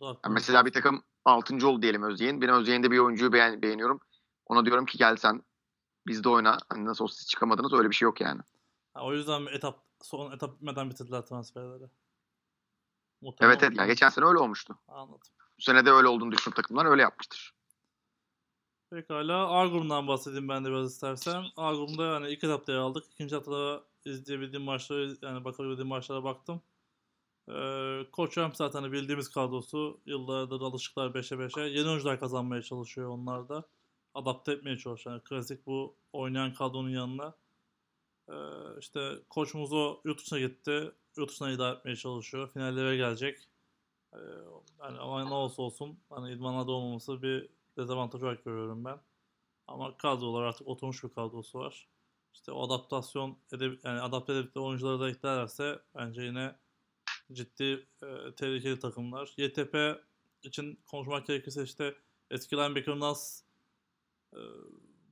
Da 0.00 0.06
Yani 0.24 0.34
mesela 0.34 0.66
bir 0.66 0.72
takım 0.72 1.02
6. 1.24 1.68
oldu 1.68 1.82
diyelim 1.82 2.02
Özyeğin. 2.02 2.40
Ben 2.40 2.48
Özyeğin'de 2.48 2.90
bir 2.90 2.98
oyuncuyu 2.98 3.32
beğen- 3.32 3.62
beğeniyorum. 3.62 4.00
Ona 4.46 4.64
diyorum 4.66 4.86
ki 4.86 4.98
gel 4.98 5.16
sen 5.16 5.42
bizde 6.06 6.28
oyna. 6.28 6.58
Hani 6.68 6.84
nasıl 6.84 7.04
olsa 7.04 7.14
siz 7.16 7.28
çıkamadınız 7.28 7.72
öyle 7.72 7.90
bir 7.90 7.94
şey 7.94 8.06
yok 8.06 8.20
yani. 8.20 8.40
Ha, 8.94 9.04
o 9.04 9.12
yüzden 9.14 9.46
etap 9.46 9.84
son 10.02 10.32
etap 10.32 10.54
bitmeden 10.54 10.90
bitirdiler 10.90 11.22
transferleri. 11.22 11.90
Muhtemelen 13.20 13.52
Evet 13.54 13.62
evet. 13.62 13.76
Yani 13.78 13.86
geçen 13.88 14.08
sene 14.08 14.24
öyle 14.24 14.38
olmuştu. 14.38 14.78
Anladım. 14.88 15.20
Bu 15.58 15.62
sene 15.62 15.86
de 15.86 15.90
öyle 15.90 16.08
olduğunu 16.08 16.32
düşünüp 16.32 16.56
takımlar 16.56 16.86
öyle 16.86 17.02
yapmıştır. 17.02 17.54
Pekala 18.90 19.50
Argum'dan 19.50 20.08
bahsedeyim 20.08 20.48
ben 20.48 20.64
de 20.64 20.68
biraz 20.68 20.92
istersen. 20.92 21.44
Argum'da 21.56 22.04
yani 22.04 22.28
ilk 22.30 22.44
etapta 22.44 22.72
yer 22.72 22.78
aldık. 22.78 23.04
İkinci 23.12 23.34
etapta 23.36 23.84
izleyebildiğim 24.04 24.64
maçları 24.64 25.16
yani 25.22 25.44
bakabildiğim 25.44 25.88
maçlara 25.88 26.24
baktım. 26.24 26.62
Ee, 27.48 28.06
Koç 28.12 28.38
zaten 28.54 28.92
bildiğimiz 28.92 29.30
kadrosu. 29.30 30.00
Yıllardır 30.06 30.60
alışıklar 30.60 31.10
5'e 31.10 31.36
5'e. 31.36 31.68
Yeni 31.68 31.88
oyuncular 31.88 32.20
kazanmaya 32.20 32.62
çalışıyor 32.62 33.08
onlar 33.08 33.48
da. 33.48 33.64
Adapte 34.14 34.52
etmeye 34.52 34.76
çalışıyor. 34.78 35.14
Yani 35.14 35.24
klasik 35.24 35.66
bu 35.66 35.96
oynayan 36.12 36.54
kadronun 36.54 36.90
yanına. 36.90 37.34
Ee, 38.28 38.34
işte 38.80 39.18
Koç 39.30 39.54
Muzo 39.54 40.00
yurt 40.04 40.20
dışına 40.20 40.38
gitti. 40.38 40.92
Yurt 41.16 41.30
dışına 41.30 41.50
idare 41.50 41.76
etmeye 41.76 41.96
çalışıyor. 41.96 42.52
Finallere 42.52 42.96
gelecek. 42.96 43.48
Ee, 44.14 44.18
yani 44.82 44.98
ama 44.98 45.24
ne 45.24 45.34
olursa 45.34 45.62
olsun 45.62 45.98
hani 46.10 46.32
idmanlarda 46.32 46.72
olmaması 46.72 47.22
bir 47.22 47.48
dezavantaj 47.76 48.22
olarak 48.22 48.44
görüyorum 48.44 48.84
ben. 48.84 49.00
Ama 49.66 49.96
kadrolar 49.96 50.42
artık 50.42 50.68
oturmuş 50.68 51.04
bir 51.04 51.08
kadrosu 51.08 51.58
var. 51.58 51.88
işte 52.34 52.52
o 52.52 52.66
adaptasyon 52.66 53.38
edip 53.52 53.84
yani 53.84 54.00
adapte 54.00 54.32
edip 54.32 54.56
oyuncuları 54.56 55.00
da 55.00 55.10
eklerlerse 55.10 55.78
bence 55.94 56.22
yine 56.22 56.54
ciddi 57.32 57.86
e, 58.02 58.34
tehlikeli 58.36 58.78
takımlar. 58.78 59.34
YTP 59.36 60.00
için 60.42 60.80
konuşmak 60.86 61.26
gerekirse 61.26 61.62
işte 61.62 61.94
eski 62.30 62.56
linebacker 62.56 62.98
Nas 62.98 63.42
e, 64.32 64.40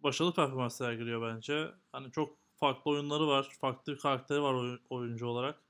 başarılı 0.02 0.34
performans 0.34 0.76
sergiliyor 0.76 1.34
bence. 1.34 1.72
Hani 1.92 2.12
çok 2.12 2.38
farklı 2.56 2.90
oyunları 2.90 3.26
var. 3.26 3.56
Farklı 3.60 3.92
bir 3.92 3.98
karakteri 3.98 4.42
var 4.42 4.78
oyuncu 4.90 5.26
olarak. 5.26 5.62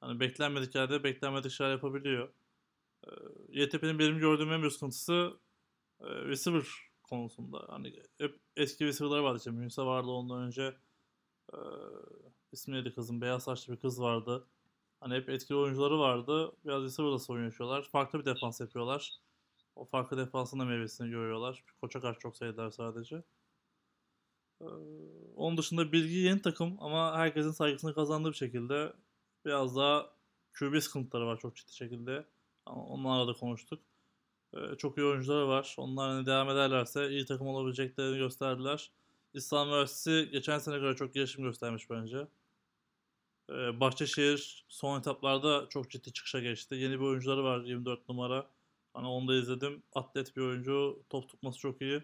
Hani 0.00 0.20
beklenmedik 0.20 0.74
yerde 0.74 1.04
beklenmedik 1.04 1.52
şeyler 1.52 1.72
yapabiliyor. 1.72 2.28
E, 3.06 3.10
YTP'nin 3.48 3.98
benim 3.98 4.18
gördüğüm 4.18 4.52
en 4.52 4.60
büyük 4.60 4.72
sıkıntısı 4.72 5.32
e, 6.00 6.06
receiver 6.06 6.64
konusunda. 7.02 7.64
Hani 7.68 8.02
hep 8.18 8.40
eski 8.56 8.86
receiver'lar 8.86 9.18
vardı. 9.18 9.38
İşte 9.38 9.50
Münse 9.50 9.82
vardı 9.82 10.08
ondan 10.08 10.42
önce. 10.42 10.76
E, 11.52 11.58
ismi 12.52 12.74
neydi 12.74 12.94
kızın? 12.94 13.20
Beyaz 13.20 13.42
saçlı 13.42 13.72
bir 13.72 13.80
kız 13.80 14.00
vardı. 14.00 14.46
Hani 15.02 15.14
hep 15.14 15.28
etkili 15.28 15.56
oyuncuları 15.56 15.98
vardı. 15.98 16.52
Biraz 16.64 16.82
receiver'da 16.84 17.18
sorun 17.18 17.44
yaşıyorlar. 17.44 17.82
Farklı 17.82 18.20
bir 18.20 18.24
defans 18.24 18.60
yapıyorlar. 18.60 19.12
O 19.76 19.84
farklı 19.84 20.16
defansın 20.16 20.60
da 20.60 20.64
meyvesini 20.64 21.10
görüyorlar. 21.10 21.64
Koça 21.80 22.00
karşı 22.00 22.20
çok 22.20 22.36
sayılar 22.36 22.70
sadece. 22.70 23.22
Ee, 24.60 24.64
onun 25.36 25.56
dışında 25.56 25.92
bilgi 25.92 26.16
yeni 26.16 26.42
takım 26.42 26.76
ama 26.80 27.16
herkesin 27.18 27.50
saygısını 27.50 27.94
kazandığı 27.94 28.28
bir 28.30 28.36
şekilde 28.36 28.92
biraz 29.44 29.76
daha 29.76 30.10
QB 30.58 30.80
sıkıntıları 30.80 31.26
var 31.26 31.38
çok 31.38 31.56
ciddi 31.56 31.72
şekilde. 31.72 32.24
Onlarla 32.66 33.28
da 33.28 33.38
konuştuk. 33.38 33.80
Ee, 34.54 34.58
çok 34.78 34.98
iyi 34.98 35.06
oyuncuları 35.06 35.48
var. 35.48 35.74
Onlar 35.78 36.10
hani 36.10 36.26
devam 36.26 36.50
ederlerse 36.50 37.10
iyi 37.10 37.26
takım 37.26 37.46
olabileceklerini 37.46 38.18
gösterdiler. 38.18 38.90
İslam 39.34 39.68
Üniversitesi 39.68 40.30
geçen 40.32 40.58
sene 40.58 40.78
göre 40.78 40.96
çok 40.96 41.14
gelişim 41.14 41.44
göstermiş 41.44 41.90
bence. 41.90 42.28
Bahçeşehir 43.50 44.64
son 44.68 45.00
etaplarda 45.00 45.68
çok 45.68 45.90
ciddi 45.90 46.12
çıkışa 46.12 46.40
geçti. 46.40 46.74
Yeni 46.74 46.94
bir 47.00 47.04
oyuncuları 47.04 47.44
var 47.44 47.64
24 47.64 48.08
numara. 48.08 48.50
Hani 48.94 49.06
onu 49.06 49.28
da 49.28 49.34
izledim. 49.36 49.82
Atlet 49.92 50.36
bir 50.36 50.42
oyuncu. 50.42 51.04
Top 51.10 51.28
tutması 51.28 51.58
çok 51.58 51.82
iyi. 51.82 52.02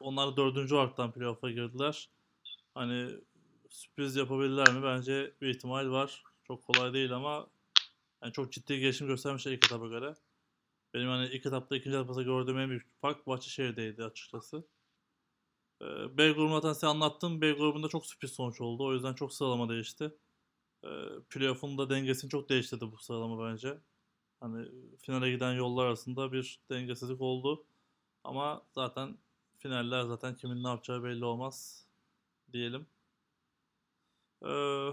Onlar 0.00 0.36
dördüncü 0.36 0.74
olaraktan 0.74 1.12
playoff'a 1.12 1.50
girdiler. 1.50 2.08
Hani 2.74 3.10
sürpriz 3.70 4.16
yapabilirler 4.16 4.72
mi? 4.72 4.82
Bence 4.84 5.34
bir 5.40 5.48
ihtimal 5.48 5.90
var. 5.90 6.22
Çok 6.44 6.64
kolay 6.64 6.94
değil 6.94 7.12
ama 7.12 7.50
yani 8.24 8.32
çok 8.32 8.52
ciddi 8.52 8.80
gelişim 8.80 9.06
göstermişler 9.08 9.52
ilk 9.52 9.64
etapa 9.64 9.88
göre. 9.88 10.14
Benim 10.94 11.08
hani 11.08 11.28
ilk 11.28 11.46
etapta 11.46 11.76
ikinci 11.76 11.96
etapta 11.98 12.22
gördüğüm 12.22 12.58
en 12.58 12.70
büyük 12.70 13.00
fark 13.02 13.26
Bahçeşehir'deydi 13.26 14.04
açıkçası. 14.04 14.64
Ee, 15.82 16.18
B 16.18 16.32
grubunu 16.32 16.54
zaten 16.54 16.72
size 16.72 16.86
anlattım. 16.86 17.40
B 17.40 17.52
grubunda 17.52 17.88
çok 17.88 18.06
sürpriz 18.06 18.32
sonuç 18.32 18.60
oldu. 18.60 18.86
O 18.86 18.92
yüzden 18.92 19.14
çok 19.14 19.32
sıralama 19.32 19.68
değişti. 19.68 20.14
Ee, 20.84 20.88
playoff'un 21.30 21.78
da 21.78 21.90
dengesini 21.90 22.30
çok 22.30 22.48
değiştirdi 22.48 22.92
bu 22.92 22.98
sıralama 22.98 23.50
bence. 23.50 23.78
Hani 24.40 24.68
finale 24.98 25.30
giden 25.30 25.52
yollar 25.52 25.86
arasında 25.86 26.32
bir 26.32 26.60
dengesizlik 26.70 27.20
oldu. 27.20 27.64
Ama 28.24 28.62
zaten 28.72 29.18
finaller 29.58 30.04
zaten 30.04 30.34
kimin 30.34 30.64
ne 30.64 30.68
yapacağı 30.68 31.04
belli 31.04 31.24
olmaz 31.24 31.86
diyelim. 32.52 32.86
Ee, 34.42 34.90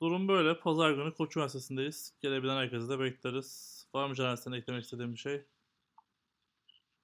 durum 0.00 0.28
böyle. 0.28 0.60
Pazar 0.60 0.90
günü 0.90 1.14
Koç 1.14 1.36
Üniversitesi'ndeyiz. 1.36 2.14
Gelebilen 2.20 2.56
herkesi 2.56 2.88
de 2.88 2.98
bekleriz. 3.00 3.80
Var 3.94 4.08
mı 4.08 4.14
Caner 4.14 4.58
eklemek 4.58 4.84
istediğin 4.84 5.12
bir 5.12 5.18
şey? 5.18 5.44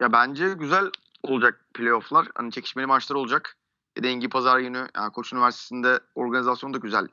Ya 0.00 0.12
bence 0.12 0.54
güzel 0.54 0.90
olacak 1.23 1.66
playofflar. 1.75 2.28
Hani 2.35 2.52
çekişmeli 2.52 2.87
maçlar 2.87 3.16
olacak. 3.16 3.56
E 3.96 4.02
dengi 4.02 4.28
pazar 4.28 4.61
günü 4.61 4.88
yani 4.96 5.12
Koç 5.12 5.32
Üniversitesi'nde 5.32 6.00
organizasyonu 6.14 6.75
da 6.75 6.78
güzel 6.78 7.08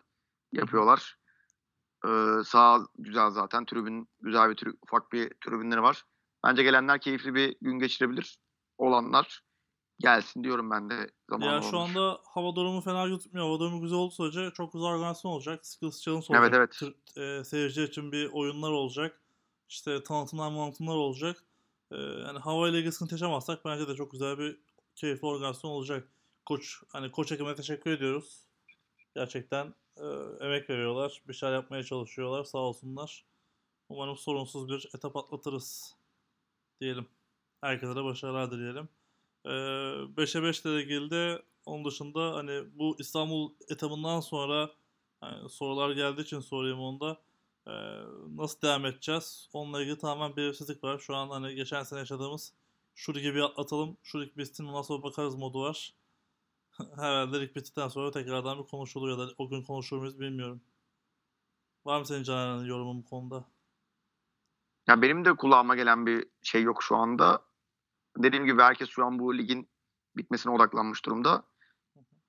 yapıyorlar. 0.54 1.18
Ee, 2.08 2.44
sağ 2.46 2.88
güzel 2.98 3.30
zaten. 3.30 3.66
Tribün 3.66 4.08
güzel 4.22 4.50
bir 4.50 4.56
tribün, 4.56 4.80
ufak 4.84 5.12
bir 5.12 5.30
tribünleri 5.46 5.82
var. 5.82 6.04
Bence 6.46 6.64
gelenler 6.64 7.02
keyifli 7.02 7.36
bir 7.36 7.56
gün 7.62 7.80
geçirebilir. 7.80 8.38
Olanlar 8.78 9.44
gelsin 10.00 10.44
diyorum 10.44 10.72
ben 10.72 10.90
de. 10.90 11.12
Zaman 11.30 11.46
ya 11.48 11.62
şu 11.62 11.80
anda 11.80 12.20
hava 12.26 12.56
durumu 12.56 12.82
fena 12.82 13.08
gözükmüyor. 13.08 13.48
Hava 13.48 13.60
durumu 13.60 13.82
güzel 13.82 13.98
olursa 13.98 14.16
sürece 14.16 14.54
çok 14.54 14.74
güzel 14.74 14.88
organizasyon 14.88 15.32
olacak. 15.32 15.66
Skills 15.66 16.02
Challenge 16.02 16.26
olacak. 16.30 16.42
Evet 16.42 16.54
evet. 16.54 16.72
Tır, 16.72 17.22
e, 17.22 17.44
seyirciler 17.44 17.88
için 17.88 18.12
bir 18.12 18.30
oyunlar 18.34 18.72
olacak. 18.72 19.22
İşte 19.70 20.04
tanıtımlar 20.04 20.52
manıtımlar 20.52 20.96
olacak. 20.96 21.44
E, 21.94 21.98
yani 22.02 22.40
hava 22.40 22.70
ile 22.70 22.78
ilgili 22.78 22.92
sıkıntı 22.92 23.14
yaşamazsak 23.14 23.66
bence 23.66 23.88
de 23.88 23.96
çok 23.96 24.12
güzel 24.12 24.38
bir 24.38 24.60
keyifli 24.96 25.28
organizasyon 25.28 25.72
olacak. 25.72 26.10
Koç 26.46 26.84
hani 26.88 27.12
koç 27.12 27.32
ekibine 27.32 27.56
teşekkür 27.56 27.92
ediyoruz. 27.92 28.48
Gerçekten 29.16 29.74
e, 29.98 30.06
emek 30.42 30.70
veriyorlar. 30.70 31.22
Bir 31.28 31.34
şeyler 31.34 31.54
yapmaya 31.54 31.84
çalışıyorlar. 31.84 32.44
Sağ 32.44 32.58
olsunlar. 32.58 33.26
Umarım 33.90 34.18
sorunsuz 34.18 34.70
bir 34.70 34.90
etap 34.96 35.18
atlatırız 35.18 35.96
diyelim. 36.82 37.08
Herkese 37.62 37.96
de 37.96 38.04
başarılar 38.04 38.52
dileyelim. 38.52 38.90
5'e 39.46 40.44
5 40.44 40.62
ile 40.66 40.84
ilgili 40.84 41.40
onun 41.66 41.86
dışında 41.86 42.36
hani 42.36 42.64
bu 42.80 42.96
İstanbul 43.00 43.54
etabından 43.70 44.20
sonra 44.20 44.72
yani 45.24 45.50
sorular 45.50 45.92
geldiği 45.92 46.22
için 46.22 46.40
sorayım 46.40 46.80
onda. 46.80 47.22
Ee, 47.68 47.72
nasıl 48.36 48.62
devam 48.62 48.86
edeceğiz? 48.86 49.50
Onunla 49.54 49.82
ilgili 49.82 49.98
tamamen 49.98 50.36
belirsizlik 50.36 50.84
var. 50.84 51.00
Şu 51.00 51.16
an 51.16 51.30
hani 51.30 51.56
geçen 51.56 51.84
sene 51.84 52.00
yaşadığımız 52.00 52.54
şu 52.96 53.14
ligi 53.14 53.36
bir 53.36 53.42
atlatalım, 53.42 53.98
şu 54.04 54.22
lig 54.22 54.38
bitsin 54.38 54.66
ondan 54.66 54.82
sonra 54.82 55.04
bakarız 55.04 55.36
modu 55.36 55.62
var. 55.62 55.94
Herhalde 56.96 57.42
lig 57.42 57.56
bittikten 57.56 57.88
sonra 57.88 58.12
tekrardan 58.12 58.60
bir 58.60 58.64
konuşulur 58.64 59.10
ya 59.10 59.18
da 59.18 59.32
o 59.38 59.50
gün 59.50 59.64
konuşur 59.64 59.98
muyuz 59.98 60.20
bilmiyorum. 60.20 60.62
Var 61.86 62.00
mı 62.00 62.06
senin 62.06 62.24
Caner'in 62.24 62.66
yorumun 62.66 63.04
bu 63.04 63.06
konuda? 63.06 63.46
Ya 64.88 65.02
benim 65.02 65.26
de 65.26 65.36
kulağıma 65.36 65.76
gelen 65.76 66.06
bir 66.06 66.28
şey 66.42 66.64
yok 66.64 66.84
şu 66.84 66.96
anda. 66.96 67.46
Dediğim 68.18 68.46
gibi 68.46 68.62
herkes 68.62 68.90
şu 68.90 69.06
an 69.06 69.20
bu 69.20 69.38
ligin 69.38 69.70
bitmesine 70.18 70.54
odaklanmış 70.54 71.06
durumda. 71.06 71.44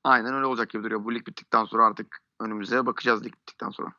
Aynen 0.05 0.35
öyle 0.35 0.47
olacak 0.47 0.71
gibi 0.71 0.83
duruyor. 0.83 1.05
Bu 1.05 1.14
lig 1.14 1.26
bittikten 1.26 1.64
sonra 1.64 1.87
artık 1.87 2.23
önümüze 2.41 2.87
bakacağız 2.87 3.25
lig 3.25 3.33
bittikten 3.33 3.71
sonra. 3.71 3.93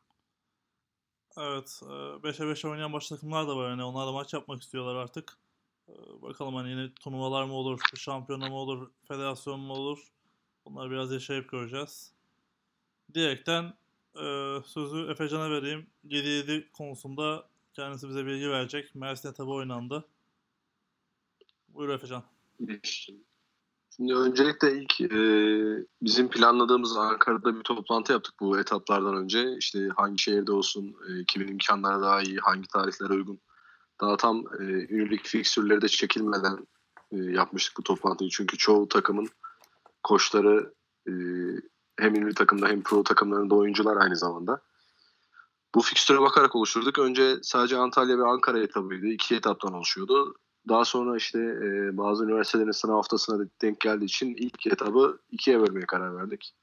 Evet. 1.37 1.81
5'e 2.23 2.47
5 2.47 2.65
oynayan 2.65 2.93
başka 2.93 3.15
takımlar 3.15 3.47
da 3.47 3.57
var. 3.57 3.69
Yani 3.69 3.83
onlar 3.83 4.07
da 4.07 4.11
maç 4.11 4.33
yapmak 4.33 4.61
istiyorlar 4.61 4.95
artık. 4.95 5.37
Bakalım 6.21 6.55
hani 6.55 6.69
yine 6.69 6.93
turnuvalar 6.95 7.43
mı 7.43 7.53
olur, 7.53 7.79
şampiyonu 7.95 8.49
mu 8.49 8.55
olur, 8.55 8.91
federasyon 9.07 9.59
mu 9.59 9.73
olur. 9.73 10.07
Bunları 10.65 10.91
biraz 10.91 11.11
yaşayıp 11.11 11.49
göreceğiz. 11.49 12.13
Diyerekten 13.13 13.63
e, 14.15 14.57
sözü 14.65 15.11
Efecan'a 15.11 15.49
vereyim. 15.51 15.87
7-7 16.05 16.71
konusunda 16.71 17.49
kendisi 17.73 18.09
bize 18.09 18.25
bilgi 18.25 18.49
verecek. 18.49 18.95
Mersin'e 18.95 19.33
tabi 19.33 19.49
oynandı. 19.49 20.05
Buyur 21.67 21.89
Efecan. 21.89 22.23
Şimdi 23.95 24.15
öncelikle 24.15 24.81
ilk 24.81 25.01
e, 25.01 25.17
bizim 26.01 26.29
planladığımız 26.29 26.97
Ankara'da 26.97 27.55
bir 27.55 27.63
toplantı 27.63 28.11
yaptık 28.11 28.33
bu 28.39 28.59
etaplardan 28.59 29.15
önce. 29.15 29.55
İşte 29.57 29.89
hangi 29.97 30.21
şehirde 30.21 30.51
olsun, 30.51 30.95
e, 31.09 31.25
kimin 31.27 31.47
imkanları 31.47 32.01
daha 32.01 32.21
iyi, 32.21 32.37
hangi 32.37 32.67
tarihlere 32.67 33.13
uygun. 33.13 33.39
Daha 34.01 34.17
tam 34.17 34.43
e, 34.59 34.63
ünlülük 34.63 35.25
fiksürleri 35.25 35.81
de 35.81 35.87
çekilmeden 35.87 36.67
e, 37.11 37.17
yapmıştık 37.17 37.77
bu 37.77 37.83
toplantıyı. 37.83 38.29
Çünkü 38.29 38.57
çoğu 38.57 38.87
takımın 38.87 39.27
koçları 40.03 40.73
e, 41.07 41.11
hem 41.99 42.15
ünlü 42.15 42.33
takımda 42.33 42.67
hem 42.67 42.83
pro 42.83 43.03
takımlarında 43.03 43.55
oyuncular 43.55 43.97
aynı 43.97 44.15
zamanda. 44.15 44.61
Bu 45.75 45.81
fikstüre 45.81 46.21
bakarak 46.21 46.55
oluşturduk. 46.55 46.99
Önce 46.99 47.37
sadece 47.41 47.77
Antalya 47.77 48.17
ve 48.17 48.27
Ankara 48.27 48.59
etabıydı. 48.59 49.07
İki 49.07 49.35
etaptan 49.35 49.73
oluşuyordu. 49.73 50.35
Daha 50.69 50.85
sonra 50.85 51.17
işte 51.17 51.39
e, 51.39 51.97
bazı 51.97 52.23
üniversitelerin 52.23 52.71
sınav 52.71 52.95
haftasına 52.95 53.47
denk 53.61 53.79
geldiği 53.79 54.05
için 54.05 54.35
ilk 54.35 54.67
etabı 54.67 55.19
ikiye 55.31 55.59
bölmeye 55.59 55.85
karar 55.85 56.17
verdik. 56.17 56.55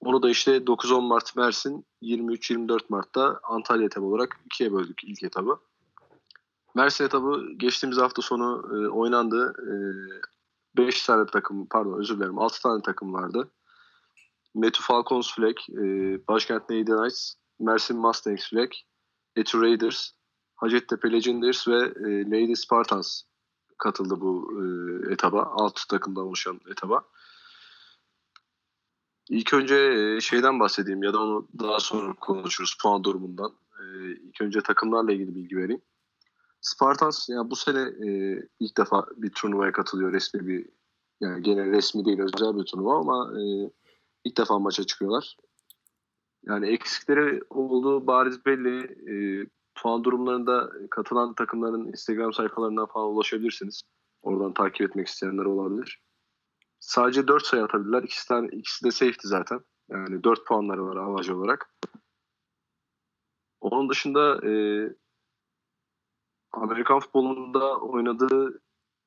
Onu 0.00 0.22
da 0.22 0.30
işte 0.30 0.56
9-10 0.56 1.08
Mart 1.08 1.36
Mersin, 1.36 1.86
23-24 2.02 2.78
Mart'ta 2.88 3.40
Antalya 3.42 3.86
etabı 3.86 4.06
olarak 4.06 4.40
ikiye 4.46 4.72
böldük 4.72 5.04
ilk 5.04 5.22
etabı. 5.22 5.58
Mersin 6.74 7.04
etabı 7.04 7.52
geçtiğimiz 7.56 7.98
hafta 7.98 8.22
sonu 8.22 8.68
e, 8.72 8.88
oynandı. 8.88 9.54
5 10.76 11.02
e, 11.02 11.06
tane 11.06 11.26
takım, 11.26 11.66
pardon 11.66 11.98
özür 11.98 12.16
dilerim 12.16 12.38
6 12.38 12.62
tane 12.62 12.82
takım 12.82 13.14
vardı. 13.14 13.50
Metu 14.54 14.82
Falcons 14.82 15.34
Flag, 15.34 15.56
e, 15.68 15.84
Başkent 16.28 16.70
Lady 16.70 16.84
Knights, 16.84 17.34
Mersin 17.60 17.96
Mustangs 17.96 18.50
Flag, 18.50 18.70
Etu 19.36 19.62
Raiders, 19.62 20.10
Hacettepe 20.62 21.12
Legenders 21.12 21.68
ve 21.68 21.78
e, 21.78 22.30
Lady 22.30 22.54
Spartans 22.54 23.22
katıldı 23.78 24.20
bu 24.20 24.52
e, 24.62 25.12
etaba. 25.12 25.42
Alt 25.42 25.88
takımdan 25.88 26.24
oluşan 26.24 26.60
etaba. 26.70 27.02
İlk 29.28 29.54
önce 29.54 29.74
e, 29.74 30.20
şeyden 30.20 30.60
bahsedeyim 30.60 31.02
ya 31.02 31.12
da 31.12 31.22
onu 31.22 31.48
daha 31.58 31.80
sonra 31.80 32.14
konuşuruz 32.14 32.76
puan 32.82 33.04
durumundan. 33.04 33.52
E, 33.80 34.10
ilk 34.10 34.40
önce 34.40 34.60
takımlarla 34.60 35.12
ilgili 35.12 35.34
bilgi 35.34 35.56
vereyim. 35.56 35.82
Spartans 36.60 37.28
yani 37.28 37.50
bu 37.50 37.56
sene 37.56 37.80
e, 37.80 38.38
ilk 38.60 38.78
defa 38.78 39.06
bir 39.16 39.30
turnuvaya 39.30 39.72
katılıyor 39.72 40.12
resmi 40.12 40.46
bir 40.46 40.68
Yani 41.20 41.42
gene 41.42 41.66
resmi 41.66 42.04
değil 42.04 42.20
özel 42.20 42.56
bir 42.56 42.64
turnuva 42.64 42.98
ama 42.98 43.40
e, 43.40 43.70
ilk 44.24 44.38
defa 44.38 44.58
maça 44.58 44.84
çıkıyorlar. 44.84 45.36
Yani 46.46 46.66
eksikleri 46.66 47.40
olduğu 47.50 48.06
bariz 48.06 48.46
belli. 48.46 48.78
E, 49.12 49.46
puan 49.74 50.04
durumlarında 50.04 50.70
katılan 50.90 51.34
takımların 51.34 51.86
Instagram 51.86 52.32
sayfalarından 52.32 52.86
falan 52.86 53.08
ulaşabilirsiniz. 53.08 53.82
Oradan 54.22 54.54
takip 54.54 54.90
etmek 54.90 55.06
isteyenler 55.06 55.44
olabilir. 55.44 56.02
Sadece 56.80 57.28
4 57.28 57.46
sayı 57.46 57.64
atabilirler. 57.64 58.02
İkisi, 58.02 58.28
tane, 58.28 58.48
ikisi 58.48 58.84
de 58.84 58.90
safety 58.90 59.28
zaten. 59.28 59.60
Yani 59.90 60.24
4 60.24 60.46
puanları 60.46 60.86
var 60.86 60.96
avaj 60.96 61.30
olarak. 61.30 61.74
Onun 63.60 63.88
dışında 63.88 64.46
e, 64.48 64.52
Amerikan 66.52 67.00
futbolunda 67.00 67.78
oynadığı 67.78 68.60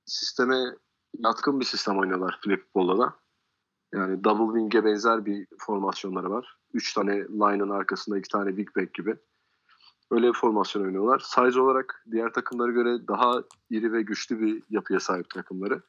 sisteme 0.05 0.75
yatkın 1.19 1.59
bir 1.59 1.65
sistem 1.65 1.99
oynuyorlar 1.99 2.39
flag 2.43 2.59
futbolda 2.59 2.97
da. 2.97 3.15
Yani 3.93 4.23
double 4.23 4.59
wing'e 4.59 4.85
benzer 4.85 5.25
bir 5.25 5.47
formasyonları 5.59 6.29
var. 6.29 6.57
Üç 6.73 6.93
tane 6.93 7.13
line'ın 7.15 7.69
arkasında 7.69 8.17
iki 8.17 8.29
tane 8.29 8.57
big 8.57 8.75
back 8.75 8.93
gibi. 8.93 9.17
Öyle 10.11 10.27
bir 10.27 10.33
formasyon 10.33 10.83
oynuyorlar. 10.83 11.19
Size 11.19 11.61
olarak 11.61 12.05
diğer 12.11 12.33
takımlara 12.33 12.71
göre 12.71 13.07
daha 13.07 13.43
iri 13.69 13.93
ve 13.93 14.01
güçlü 14.01 14.39
bir 14.39 14.63
yapıya 14.69 14.99
sahip 14.99 15.29
takımları. 15.29 15.81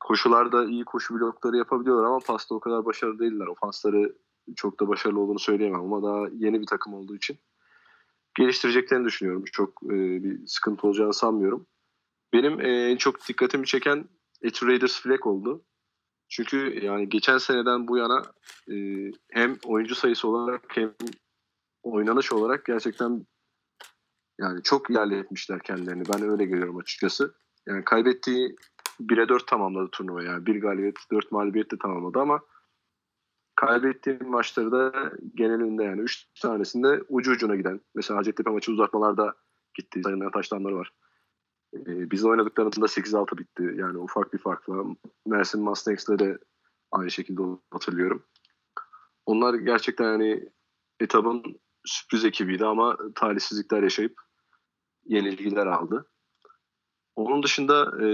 Koşularda 0.00 0.64
iyi 0.64 0.84
koşu 0.84 1.14
blokları 1.14 1.56
yapabiliyorlar 1.56 2.04
ama 2.04 2.18
pasta 2.18 2.54
o 2.54 2.60
kadar 2.60 2.84
başarılı 2.84 3.18
değiller. 3.18 3.46
Ofansları 3.46 4.16
çok 4.56 4.80
da 4.80 4.88
başarılı 4.88 5.20
olduğunu 5.20 5.38
söyleyemem 5.38 5.80
ama 5.80 6.02
daha 6.02 6.28
yeni 6.32 6.60
bir 6.60 6.66
takım 6.66 6.94
olduğu 6.94 7.16
için 7.16 7.38
geliştireceklerini 8.38 9.04
düşünüyorum. 9.04 9.44
Çok 9.52 9.82
e, 9.84 9.94
bir 10.24 10.46
sıkıntı 10.46 10.86
olacağını 10.86 11.14
sanmıyorum. 11.14 11.66
Benim 12.32 12.60
e, 12.60 12.90
en 12.90 12.96
çok 12.96 13.28
dikkatimi 13.28 13.66
çeken 13.66 14.08
Eti 14.42 14.66
Raiders 14.66 15.00
Flag 15.00 15.26
oldu. 15.26 15.64
Çünkü 16.28 16.84
yani 16.84 17.08
geçen 17.08 17.38
seneden 17.38 17.88
bu 17.88 17.96
yana 17.96 18.22
e, 18.70 18.74
hem 19.30 19.56
oyuncu 19.64 19.94
sayısı 19.94 20.28
olarak 20.28 20.62
hem 20.68 20.94
oynanış 21.82 22.32
olarak 22.32 22.64
gerçekten 22.64 23.26
yani 24.40 24.62
çok 24.62 24.90
ilerletmişler 24.90 25.60
kendilerini. 25.60 26.02
Ben 26.12 26.30
öyle 26.30 26.44
görüyorum 26.44 26.76
açıkçası. 26.76 27.34
Yani 27.66 27.84
kaybettiği 27.84 28.56
1'e 29.00 29.28
4 29.28 29.46
tamamladı 29.46 29.88
turnuva. 29.92 30.22
Yani 30.22 30.46
bir 30.46 30.60
galibiyet, 30.60 30.96
4 31.12 31.32
mağlubiyet 31.32 31.72
de 31.72 31.78
tamamladı 31.78 32.18
ama 32.18 32.40
kaybettiği 33.56 34.18
maçları 34.18 34.72
da 34.72 35.12
genelinde 35.34 35.84
yani 35.84 36.00
3 36.00 36.26
tanesinde 36.42 37.02
ucu 37.08 37.32
ucuna 37.32 37.56
giden. 37.56 37.80
Mesela 37.94 38.18
Hacettepe 38.18 38.50
maçı 38.50 38.72
uzatmalarda 38.72 39.34
gitti. 39.74 40.00
Sayınlayan 40.04 40.30
taşlanları 40.32 40.76
var. 40.76 40.92
Ee, 41.74 42.10
biz 42.10 42.24
oynadıklarında 42.24 42.86
8-6 42.86 43.38
bitti. 43.38 43.74
Yani 43.76 43.98
ufak 43.98 44.32
bir 44.32 44.38
farkla. 44.38 44.84
Mersin 45.26 45.62
Mustangs'le 45.62 46.18
de 46.18 46.38
aynı 46.92 47.10
şekilde 47.10 47.42
hatırlıyorum. 47.70 48.22
Onlar 49.26 49.54
gerçekten 49.54 50.04
yani 50.04 50.48
etabın 51.00 51.60
sürpriz 51.84 52.24
ekibiydi 52.24 52.64
ama 52.64 52.96
talihsizlikler 53.14 53.82
yaşayıp 53.82 54.20
yenilgiler 55.04 55.66
aldı. 55.66 56.10
Onun 57.16 57.42
dışında 57.42 58.04
e, 58.04 58.06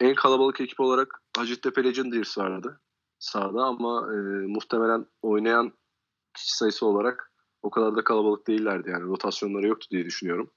en 0.00 0.14
kalabalık 0.14 0.60
ekip 0.60 0.80
olarak 0.80 1.22
Hacettepe 1.36 1.84
Legendaries 1.84 2.38
vardı 2.38 2.80
sahada 3.18 3.62
ama 3.62 4.12
e, 4.12 4.16
muhtemelen 4.46 5.06
oynayan 5.22 5.72
kişi 6.34 6.56
sayısı 6.56 6.86
olarak 6.86 7.32
o 7.62 7.70
kadar 7.70 7.96
da 7.96 8.04
kalabalık 8.04 8.46
değillerdi 8.46 8.90
yani 8.90 9.04
rotasyonları 9.04 9.66
yoktu 9.66 9.86
diye 9.90 10.04
düşünüyorum. 10.04 10.50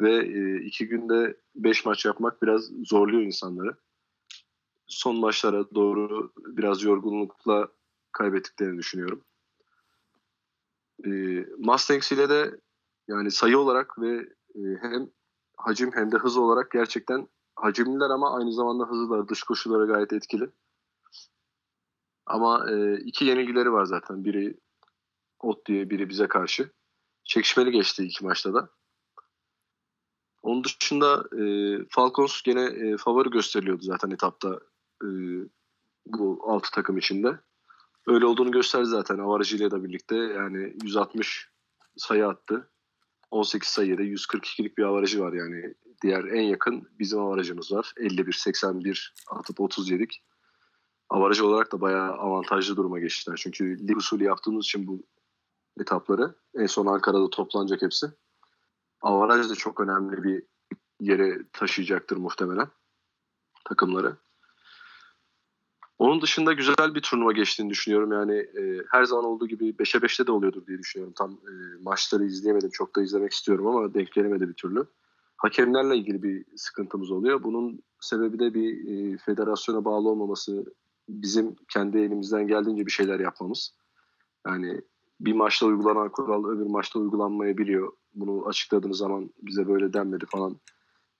Ve 0.00 0.16
e, 0.16 0.64
iki 0.64 0.88
günde 0.88 1.40
beş 1.54 1.84
maç 1.84 2.04
yapmak 2.04 2.42
biraz 2.42 2.70
zorluyor 2.84 3.22
insanları. 3.22 3.76
Son 4.86 5.16
maçlara 5.16 5.74
doğru 5.74 6.32
biraz 6.36 6.82
yorgunlukla 6.82 7.68
kaybettiklerini 8.12 8.78
düşünüyorum. 8.78 9.24
E, 11.06 11.10
Mustangs 11.58 12.12
ile 12.12 12.28
de 12.28 12.60
yani 13.08 13.30
sayı 13.30 13.58
olarak 13.58 13.98
ve 13.98 14.16
e, 14.54 14.60
hem 14.80 15.10
hacim 15.56 15.90
hem 15.94 16.12
de 16.12 16.16
hız 16.16 16.36
olarak 16.36 16.70
gerçekten 16.70 17.28
hacimliler 17.56 18.10
ama 18.10 18.36
aynı 18.36 18.52
zamanda 18.52 18.84
hızlılar. 18.84 19.28
Dış 19.28 19.42
koşullara 19.42 19.84
gayet 19.84 20.12
etkili. 20.12 20.50
Ama 22.26 22.70
e, 22.70 22.96
iki 22.96 23.24
yenilgileri 23.24 23.72
var 23.72 23.84
zaten. 23.84 24.24
Biri 24.24 24.58
Ot 25.40 25.66
diye 25.66 25.90
biri 25.90 26.08
bize 26.08 26.28
karşı. 26.28 26.70
Çekişmeli 27.24 27.70
geçti 27.70 28.04
iki 28.04 28.24
maçta 28.24 28.54
da. 28.54 28.68
Onun 30.42 30.64
dışında 30.64 31.24
e, 31.38 31.44
Falcons 31.90 32.42
gene 32.42 32.62
e, 32.62 32.96
favori 32.96 33.30
gösteriliyordu 33.30 33.82
zaten 33.82 34.10
etapta 34.10 34.60
e, 35.02 35.08
bu 36.06 36.40
altı 36.46 36.70
takım 36.70 36.98
içinde. 36.98 37.38
Öyle 38.08 38.26
olduğunu 38.26 38.50
gösterdi 38.50 38.86
zaten 38.86 39.18
Avarajı 39.18 39.56
ile 39.56 39.70
de 39.70 39.84
birlikte. 39.84 40.16
Yani 40.16 40.76
160 40.82 41.48
sayı 41.96 42.26
attı. 42.28 42.70
18 43.30 43.68
sayıda 43.68 44.02
142'lik 44.02 44.78
bir 44.78 44.82
avarajı 44.82 45.20
var 45.20 45.32
yani. 45.32 45.74
Diğer 46.02 46.24
en 46.24 46.42
yakın 46.42 46.88
bizim 46.98 47.20
avarajımız 47.20 47.72
var. 47.72 47.92
51-81 47.96 49.08
atıp 49.30 49.60
30 49.60 49.90
yedik. 49.90 50.22
Olarak 51.10 51.72
da 51.72 51.80
bayağı 51.80 52.12
avantajlı 52.12 52.76
duruma 52.76 52.98
geçtiler. 52.98 53.40
Çünkü 53.42 53.88
lig 53.88 53.96
usulü 53.96 54.24
yaptığımız 54.24 54.64
için 54.64 54.86
bu 54.86 55.02
etapları 55.80 56.34
en 56.54 56.66
son 56.66 56.86
Ankara'da 56.86 57.30
toplanacak 57.30 57.82
hepsi. 57.82 58.06
Avaraj 59.00 59.50
da 59.50 59.54
çok 59.54 59.80
önemli 59.80 60.22
bir 60.22 60.42
yere 61.00 61.38
taşıyacaktır 61.52 62.16
muhtemelen 62.16 62.68
takımları. 63.64 64.16
Onun 65.98 66.22
dışında 66.22 66.52
güzel 66.52 66.94
bir 66.94 67.00
turnuva 67.00 67.32
geçtiğini 67.32 67.70
düşünüyorum. 67.70 68.12
Yani 68.12 68.36
e, 68.36 68.82
her 68.90 69.04
zaman 69.04 69.24
olduğu 69.24 69.48
gibi 69.48 69.64
5'e 69.70 70.00
5'te 70.00 70.26
de 70.26 70.32
oluyordur 70.32 70.66
diye 70.66 70.78
düşünüyorum. 70.78 71.14
Tam 71.18 71.30
e, 71.30 71.52
maçları 71.82 72.24
izleyemedim. 72.24 72.70
Çok 72.70 72.96
da 72.96 73.02
izlemek 73.02 73.32
istiyorum 73.32 73.66
ama 73.66 73.94
denk 73.94 74.12
gelemedi 74.12 74.48
bir 74.48 74.54
türlü. 74.54 74.86
Hakemlerle 75.36 75.96
ilgili 75.96 76.22
bir 76.22 76.44
sıkıntımız 76.56 77.10
oluyor. 77.10 77.42
Bunun 77.42 77.82
sebebi 78.00 78.38
de 78.38 78.54
bir 78.54 78.88
e, 78.88 79.18
federasyona 79.18 79.84
bağlı 79.84 80.08
olmaması, 80.08 80.64
bizim 81.08 81.56
kendi 81.68 81.98
elimizden 81.98 82.46
geldiğince 82.46 82.86
bir 82.86 82.90
şeyler 82.90 83.20
yapmamız. 83.20 83.74
Yani 84.46 84.80
bir 85.20 85.32
maçta 85.32 85.66
uygulanan 85.66 86.08
kural 86.08 86.48
öbür 86.48 86.66
maçta 86.66 86.98
uygulanmayabiliyor. 86.98 87.92
Bunu 88.14 88.46
açıkladığınız 88.46 88.98
zaman 88.98 89.30
bize 89.42 89.68
böyle 89.68 89.92
denmedi 89.92 90.24
falan 90.28 90.56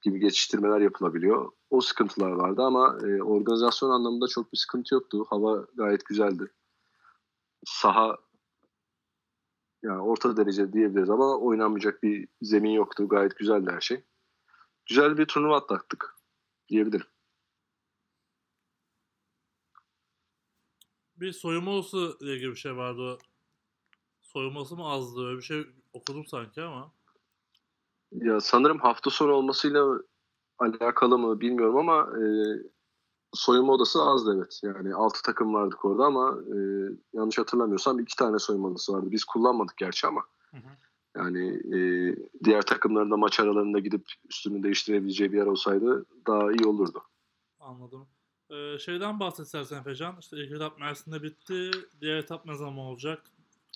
gibi 0.02 0.20
geçiştirmeler 0.20 0.80
yapılabiliyor. 0.80 1.52
O 1.70 1.80
sıkıntılar 1.80 2.30
vardı 2.30 2.62
ama 2.62 2.98
e, 3.02 3.22
organizasyon 3.22 3.90
anlamında 3.90 4.28
çok 4.28 4.52
bir 4.52 4.58
sıkıntı 4.58 4.94
yoktu. 4.94 5.26
Hava 5.30 5.66
gayet 5.74 6.04
güzeldi. 6.06 6.52
Saha 7.64 8.18
yani 9.82 10.00
orta 10.00 10.37
derece 10.37 10.72
diyebiliriz 10.72 11.11
ama 11.11 11.38
oynanmayacak 11.38 12.02
bir 12.02 12.28
zemin 12.42 12.70
yoktu. 12.70 13.08
Gayet 13.08 13.37
güzeldi 13.37 13.70
her 13.70 13.80
şey. 13.80 14.04
Güzel 14.87 15.18
bir 15.18 15.26
turnuva 15.26 15.56
atlattık 15.56 16.16
diyebilirim. 16.68 17.06
Bir 21.16 21.32
soyunma 21.32 21.70
ile 21.70 22.34
ilgili 22.34 22.50
bir 22.50 22.56
şey 22.56 22.76
vardı. 22.76 23.18
Soyunması 24.22 24.76
mı 24.76 24.84
azdı? 24.84 25.26
Öyle 25.26 25.37
bir 25.37 25.42
şey 25.42 25.66
okudum 25.92 26.26
sanki 26.26 26.62
ama. 26.62 26.97
Ya 28.12 28.40
sanırım 28.40 28.79
hafta 28.79 29.11
sonu 29.11 29.33
olmasıyla 29.33 30.01
alakalı 30.59 31.18
mı 31.18 31.40
bilmiyorum 31.40 31.77
ama 31.77 32.03
e, 32.18 32.23
soyunma 33.33 33.73
odası 33.73 34.03
azdı 34.03 34.35
evet. 34.37 34.61
Yani 34.62 34.94
6 34.94 35.23
takım 35.23 35.55
vardık 35.55 35.85
orada 35.85 36.05
ama 36.05 36.38
e, 36.47 36.57
yanlış 37.12 37.38
hatırlamıyorsam 37.38 37.99
iki 37.99 38.16
tane 38.16 38.38
soyunma 38.38 38.68
odası 38.68 38.92
vardı. 38.92 39.07
Biz 39.11 39.25
kullanmadık 39.25 39.77
gerçi 39.77 40.07
ama. 40.07 40.23
Hı 40.51 40.57
hı. 40.57 40.71
Yani 41.16 41.49
e, 41.77 41.81
diğer 42.44 42.62
takımların 42.62 43.11
da 43.11 43.16
maç 43.16 43.40
aralarında 43.40 43.79
gidip 43.79 44.07
üstünü 44.31 44.62
değiştirebileceği 44.62 45.33
bir 45.33 45.38
yer 45.38 45.47
olsaydı 45.47 46.07
daha 46.27 46.53
iyi 46.53 46.66
olurdu. 46.66 47.03
Anladım. 47.61 48.07
Ee, 48.51 48.79
şeyden 48.79 49.21
bahset 49.21 49.47
istersen 49.47 49.83
Fecan. 49.83 50.16
İşte 50.21 50.37
ilk 50.37 50.53
etap 50.53 50.79
Mersin'de 50.79 51.23
bitti. 51.23 51.71
Diğer 52.01 52.16
etap 52.16 52.47
ne 52.47 52.55
zaman 52.55 52.79
olacak? 52.79 53.23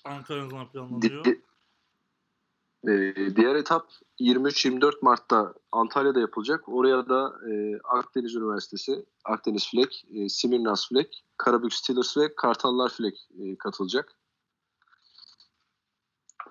Ankara 0.05 0.43
ne 0.43 0.49
zaman 0.49 0.71
planlanıyor? 0.71 1.25
Di- 1.25 1.41
ee, 2.87 3.35
diğer 3.35 3.55
etap 3.55 3.87
23-24 4.19 4.93
Mart'ta 5.01 5.53
Antalya'da 5.71 6.19
yapılacak. 6.19 6.69
Oraya 6.69 7.09
da 7.09 7.33
e, 7.49 7.79
Akdeniz 7.83 8.35
Üniversitesi, 8.35 9.05
Akdeniz 9.25 9.71
Flek, 9.71 10.05
e, 10.13 10.29
Simirnas 10.29 10.89
Flek, 10.89 11.23
Karabük 11.37 11.73
Steelers 11.73 12.17
ve 12.17 12.35
Kartallar 12.35 12.89
Flek 12.89 13.27
e, 13.39 13.55
katılacak. 13.55 14.15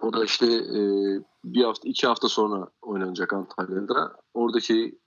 O 0.01 0.13
da 0.13 0.25
işte 0.25 0.47
e, 0.47 0.81
bir 1.45 1.65
hafta, 1.65 1.89
iki 1.89 2.07
hafta 2.07 2.29
sonra 2.29 2.69
oynanacak 2.83 3.33
Antalya'da. 3.33 4.17
Oradaki 4.35 4.99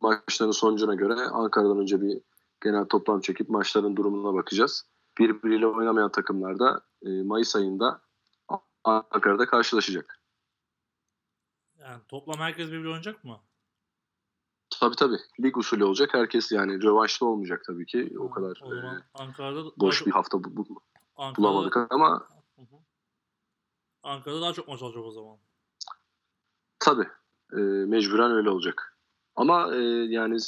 maçların 0.00 0.50
sonucuna 0.50 0.94
göre 0.94 1.20
Ankara'dan 1.20 1.78
önce 1.78 2.00
bir 2.00 2.20
genel 2.64 2.84
toplam 2.84 3.20
çekip 3.20 3.48
maçların 3.48 3.96
durumuna 3.96 4.34
bakacağız. 4.34 4.86
Birbiriyle 5.18 5.66
oynamayan 5.66 6.12
takımlar 6.12 6.58
da 6.58 6.80
e, 7.06 7.22
Mayıs 7.22 7.56
ayında 7.56 8.00
Ankara'da 8.84 9.46
karşılaşacak. 9.46 10.23
Yani 11.84 12.02
toplam 12.08 12.38
herkes 12.38 12.68
birbiri 12.68 12.88
oynayacak 12.88 13.24
mı? 13.24 13.40
Tabii 14.80 14.96
tabii. 14.96 15.18
Lig 15.40 15.56
usulü 15.56 15.84
olacak. 15.84 16.14
Herkes 16.14 16.52
yani 16.52 16.82
rövanşta 16.82 17.26
olmayacak 17.26 17.62
tabii 17.66 17.86
ki. 17.86 18.14
O 18.18 18.30
kadar 18.30 18.60
o 18.62 18.74
e, 18.74 19.02
Ankara'da 19.14 19.64
boş 19.76 20.06
bir 20.06 20.10
hafta 20.10 20.44
bu- 20.44 20.56
bu- 20.56 20.80
Ankara'da- 21.16 21.36
bulamadık 21.36 21.76
ama 21.90 22.28
Hı 22.56 22.62
hı. 22.62 22.76
Ankara'da 24.02 24.40
daha 24.40 24.52
çok 24.52 24.68
maç 24.68 24.82
olacak 24.82 25.04
o 25.04 25.10
zaman. 25.10 25.38
tabii 26.78 27.08
e, 27.52 27.56
mecburen 27.86 28.30
öyle 28.30 28.50
olacak. 28.50 28.98
Ama 29.36 29.74
e, 29.74 29.78
yani 30.08 30.38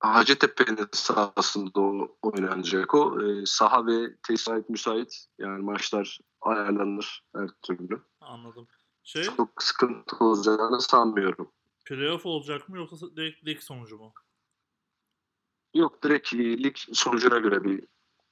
Hacettepe'nin 0.00 0.88
sahasında 0.92 1.80
o, 1.80 2.16
oynanacak 2.22 2.94
o. 2.94 3.22
E, 3.22 3.46
saha 3.46 3.86
ve 3.86 4.16
tesis 4.26 4.68
müsait. 4.68 5.26
Yani 5.38 5.64
maçlar 5.64 6.18
ayarlanır 6.40 7.24
her 7.36 7.48
türlü. 7.62 8.02
Anladım. 8.20 8.68
Şey, 9.08 9.22
Çok 9.22 9.62
sıkıntı 9.62 10.16
olacağını 10.20 10.80
sanmıyorum. 10.80 11.52
playoff 11.84 12.26
olacak 12.26 12.68
mı 12.68 12.76
yoksa 12.76 13.16
direkt 13.16 13.46
lig 13.46 13.60
sonucu 13.60 13.96
mu? 13.98 14.12
Yok 15.74 16.02
direkt 16.02 16.34
lig 16.34 16.76
sonucuna 16.76 17.38
göre 17.38 17.64
bir 17.64 17.84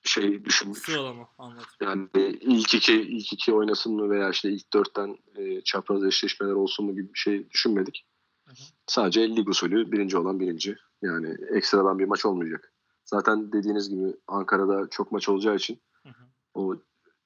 şey 0.03 0.45
düşünmüş. 0.45 0.79
Sıralama 0.79 1.29
anladım. 1.39 1.67
Yani 1.81 2.09
ilk 2.41 2.75
iki, 2.75 2.95
ilk 2.95 3.33
iki 3.33 3.53
oynasın 3.53 3.95
mı 3.95 4.11
veya 4.11 4.31
işte 4.31 4.51
ilk 4.51 4.73
dörtten 4.73 5.19
e, 5.37 5.61
çapraz 5.61 6.05
eşleşmeler 6.05 6.53
olsun 6.53 6.87
mu 6.87 6.95
gibi 6.95 7.15
bir 7.15 7.19
şey 7.19 7.51
düşünmedik. 7.51 8.07
Hı 8.45 8.51
hı. 8.51 8.65
Sadece 8.87 9.37
lig 9.37 9.49
usulü 9.49 9.93
birinci 9.93 10.19
olan 10.19 10.41
birinci. 10.41 10.77
Yani 11.03 11.37
ekstradan 11.51 11.99
bir 11.99 12.05
maç 12.05 12.27
olmayacak. 12.27 12.73
Zaten 13.05 13.53
dediğiniz 13.53 13.91
gibi 13.91 14.17
Ankara'da 14.27 14.89
çok 14.91 15.13
maç 15.13 15.29
olacağı 15.29 15.57
için 15.57 15.81
Hı 16.03 16.09
hı. 16.09 16.25
o 16.55 16.77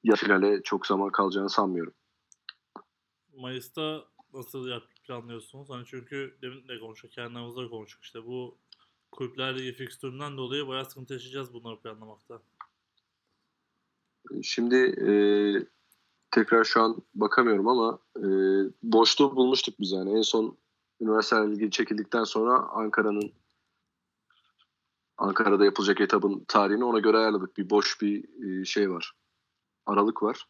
ya 0.05 0.17
finale 0.17 0.63
çok 0.63 0.87
zaman 0.87 1.13
kalacağını 1.13 1.51
sanmıyorum. 1.51 1.93
Mayıs'ta 3.41 4.05
nasıl 4.35 4.69
yap 4.69 4.83
planlıyorsunuz? 5.07 5.71
Hani 5.71 5.87
çünkü 5.87 6.39
demin 6.43 6.69
de 6.69 6.81
konuştuk, 6.81 7.13
kendi 7.13 7.39
aramızda 7.39 7.63
da 7.63 7.69
konuştuk 7.69 8.05
işte 8.05 8.27
bu 8.27 8.59
Kulüpler 9.13 9.59
Ligi 9.59 9.73
fikstüründen 9.73 10.37
dolayı 10.37 10.69
bayağı 10.69 10.85
sıkıntı 10.85 11.13
yaşayacağız 11.13 11.55
bunları 11.55 11.81
planlamakta. 11.81 12.43
Şimdi 14.43 14.77
e, 14.77 15.13
tekrar 16.31 16.65
şu 16.65 16.83
an 16.83 17.03
bakamıyorum 17.15 17.69
ama 17.69 17.99
e, 18.17 18.27
boşluğu 18.83 19.37
bulmuştuk 19.37 19.81
biz 19.81 19.93
yani. 19.93 20.19
En 20.19 20.23
son 20.23 20.59
Üniversiteler 21.01 21.53
Ligi 21.53 21.71
çekildikten 21.71 22.25
sonra 22.25 22.59
Ankara'nın 22.59 23.33
Ankara'da 25.17 25.65
yapılacak 25.65 26.01
etabın 26.01 26.45
tarihini 26.49 26.85
ona 26.85 26.99
göre 26.99 27.17
ayarladık. 27.17 27.57
Bir 27.57 27.71
boş 27.71 28.03
bir 28.03 28.45
e, 28.45 28.65
şey 28.65 28.91
var. 28.91 29.13
Aralık 29.87 30.23
var. 30.23 30.49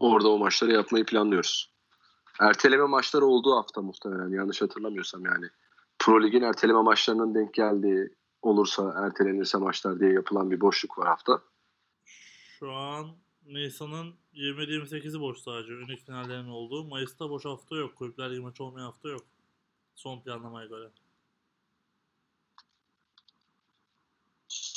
Orada 0.00 0.28
o 0.28 0.38
maçları 0.38 0.72
yapmayı 0.72 1.06
planlıyoruz. 1.06 1.74
Erteleme 2.40 2.84
maçları 2.84 3.24
olduğu 3.24 3.56
hafta 3.56 3.82
muhtemelen 3.82 4.38
yanlış 4.38 4.62
hatırlamıyorsam 4.62 5.24
yani. 5.24 5.46
Pro 5.98 6.22
Lig'in 6.22 6.42
erteleme 6.42 6.82
maçlarının 6.82 7.34
denk 7.34 7.54
geldiği 7.54 8.08
olursa 8.42 8.94
ertelenirse 8.96 9.58
maçlar 9.58 10.00
diye 10.00 10.12
yapılan 10.12 10.50
bir 10.50 10.60
boşluk 10.60 10.98
var 10.98 11.08
hafta. 11.08 11.42
Şu 12.58 12.72
an 12.72 13.06
Nisan'ın 13.46 14.14
27-28'i 14.34 15.20
boş 15.20 15.38
sadece. 15.38 15.72
Ünik 15.72 16.06
finallerin 16.06 16.48
olduğu. 16.48 16.84
Mayıs'ta 16.84 17.30
boş 17.30 17.44
hafta 17.44 17.76
yok. 17.76 17.96
Kulüpler 17.96 18.30
Ligi 18.30 18.40
maçı 18.40 18.64
olmayan 18.64 18.86
hafta 18.86 19.08
yok. 19.08 19.22
Son 19.94 20.20
planlamaya 20.20 20.66
göre. 20.66 20.90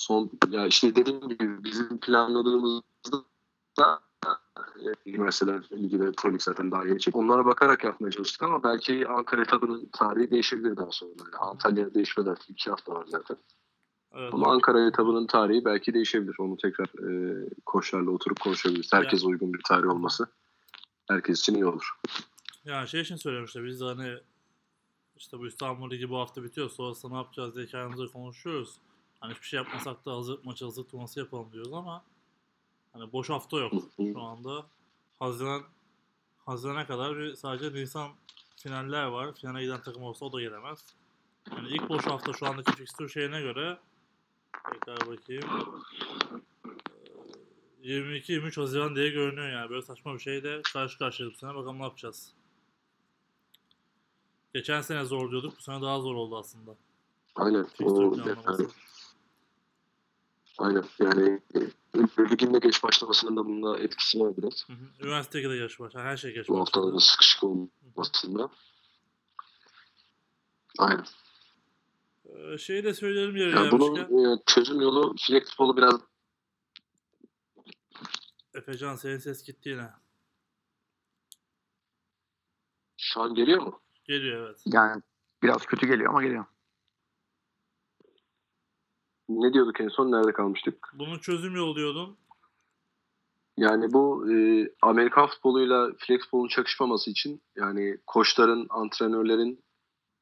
son 0.07 0.31
ya 0.49 0.67
işte 0.67 0.95
dediğim 0.95 1.29
gibi 1.29 1.63
bizim 1.63 1.99
planladığımızda 1.99 3.23
da 3.79 4.06
üniversiteler 5.05 5.63
ligi 5.71 5.99
ve 5.99 6.11
pro 6.11 6.33
lig 6.33 6.41
zaten 6.41 6.71
daha 6.71 6.85
yeni. 6.85 6.97
Onlara 7.13 7.45
bakarak 7.45 7.83
yapmaya 7.83 8.11
çalıştık 8.11 8.43
ama 8.43 8.63
belki 8.63 9.07
Ankara 9.07 9.41
etabının 9.41 9.89
tarihi 9.91 10.31
değişebilir 10.31 10.77
daha 10.77 10.91
sonra. 10.91 11.11
Yani 11.17 11.35
Antalya'da 11.35 11.93
değişmedi 11.93 12.29
artık. 12.29 12.49
iki 12.49 12.69
hafta 12.69 12.93
var 12.93 13.05
zaten. 13.07 13.37
Evet, 14.15 14.33
Ama 14.33 14.51
Ankara 14.51 14.87
etabının 14.87 15.27
tarihi 15.27 15.65
belki 15.65 15.93
değişebilir. 15.93 16.35
Onu 16.39 16.57
tekrar 16.57 16.85
e, 16.85 17.45
koçlarla 17.65 18.11
oturup 18.11 18.39
konuşabiliriz. 18.39 18.93
Herkese 18.93 19.27
uygun 19.27 19.53
bir 19.53 19.61
tarih 19.67 19.89
olması 19.89 20.27
herkes 21.07 21.39
için 21.39 21.55
iyi 21.55 21.65
olur. 21.65 21.91
Yani 22.65 22.87
şey 22.87 23.01
için 23.01 23.15
söylüyorum 23.15 23.45
işte 23.45 23.63
biz 23.63 23.81
de 23.81 23.85
hani 23.85 24.17
işte 25.15 25.39
bu 25.39 25.47
İstanbul 25.47 25.91
Ligi 25.91 26.09
bu 26.09 26.17
hafta 26.17 26.43
bitiyor. 26.43 26.69
Sonrasında 26.69 27.11
ne 27.11 27.17
yapacağız 27.17 27.55
diye 27.55 27.65
kendimize 27.65 28.13
konuşuyoruz. 28.13 28.77
Hani 29.19 29.33
hiçbir 29.33 29.45
şey 29.45 29.57
yapmasak 29.57 30.05
da 30.05 30.13
hazır 30.13 30.39
maçı 30.43 30.65
hazır 30.65 30.83
turnuvası 30.83 31.19
yapalım 31.19 31.51
diyoruz 31.51 31.73
ama 31.73 32.03
hani 32.99 33.13
boş 33.13 33.29
hafta 33.29 33.57
yok 33.57 33.73
şu 33.97 34.21
anda. 34.21 34.65
Haziran 35.19 35.63
Haziran'a 36.45 36.87
kadar 36.87 37.17
bir 37.17 37.35
sadece 37.35 37.73
Nisan 37.73 38.11
finaller 38.57 39.05
var. 39.05 39.33
Finale 39.33 39.63
giden 39.63 39.81
takım 39.81 40.03
olsa 40.03 40.25
o 40.25 40.33
da 40.33 40.41
gelemez. 40.41 40.85
Yani 41.51 41.69
ilk 41.69 41.89
boş 41.89 42.07
hafta 42.07 42.33
şu 42.33 42.47
andaki 42.47 42.71
fixture 42.71 43.09
şeyine 43.09 43.41
göre 43.41 43.77
tekrar 44.71 44.99
bakayım. 45.07 45.43
Ee, 47.83 47.87
22-23 47.87 48.61
Haziran 48.61 48.95
diye 48.95 49.09
görünüyor 49.09 49.49
yani. 49.49 49.69
Böyle 49.69 49.81
saçma 49.81 50.13
bir 50.13 50.19
şeyle 50.19 50.61
karşı 50.73 50.97
karşıyayız 50.97 51.35
bu 51.35 51.39
sene. 51.39 51.55
Bakalım 51.55 51.79
ne 51.79 51.83
yapacağız. 51.83 52.33
Geçen 54.53 54.81
sene 54.81 55.05
zor 55.05 55.31
diyorduk. 55.31 55.57
Bu 55.57 55.61
sene 55.61 55.81
daha 55.81 55.99
zor 55.99 56.15
oldu 56.15 56.37
aslında. 56.37 56.75
Aynen. 57.35 57.63
Fixture 57.63 58.23
planlaması. 58.23 58.67
Yani, 60.61 60.79
aynen. 60.79 60.85
Yani 60.99 61.41
e, 61.55 62.29
ligin 62.31 62.53
de 62.53 62.59
geç 62.59 62.83
başlamasının 62.83 63.37
da 63.37 63.45
bunda 63.45 63.79
etkisi 63.79 64.19
var 64.19 64.37
biraz. 64.37 64.63
Hı 64.69 64.73
hı. 64.73 65.05
Üniversitede 65.05 65.49
de 65.49 65.57
geç 65.57 65.79
başladı. 65.79 66.03
Her 66.03 66.17
şey 66.17 66.33
geç 66.33 66.49
Bu 66.49 66.53
başladı. 66.53 66.59
haftaların 66.59 66.97
sıkışık 66.97 67.43
olmasında. 67.43 68.49
Aynen. 70.77 71.05
Ee, 72.25 72.57
şeyi 72.57 72.83
de 72.83 72.93
söyleyelim 72.93 73.35
yeri 73.35 73.49
Yani 73.55 73.69
gelmişken. 73.69 74.07
bunun 74.09 74.37
e, 74.37 74.41
çözüm 74.45 74.81
yolu 74.81 75.15
flex 75.27 75.43
futbolu 75.49 75.77
biraz 75.77 76.01
Efecan 78.53 78.95
senin 78.95 79.17
ses 79.17 79.43
gitti 79.43 79.69
yine. 79.69 79.89
şu 82.97 83.21
an 83.21 83.35
geliyor 83.35 83.61
mu? 83.61 83.81
Geliyor 84.05 84.47
evet. 84.47 84.61
Yani 84.65 85.01
biraz 85.43 85.65
kötü 85.65 85.87
geliyor 85.87 86.09
ama 86.09 86.23
geliyor. 86.23 86.45
Ne 89.29 89.53
diyorduk 89.53 89.81
en 89.81 89.87
son? 89.87 90.11
Nerede 90.11 90.33
kalmıştık? 90.33 90.89
Bunun 90.93 91.19
çözüm 91.19 91.55
yolu 91.55 91.75
diyordun. 91.75 92.17
Yani 93.57 93.93
bu 93.93 94.31
e, 94.31 94.67
Amerikan 94.81 95.27
futboluyla 95.27 95.91
flex 95.97 96.21
futbolun 96.21 96.47
çakışmaması 96.47 97.11
için 97.11 97.41
yani 97.55 97.97
koçların, 98.07 98.67
antrenörlerin 98.69 99.63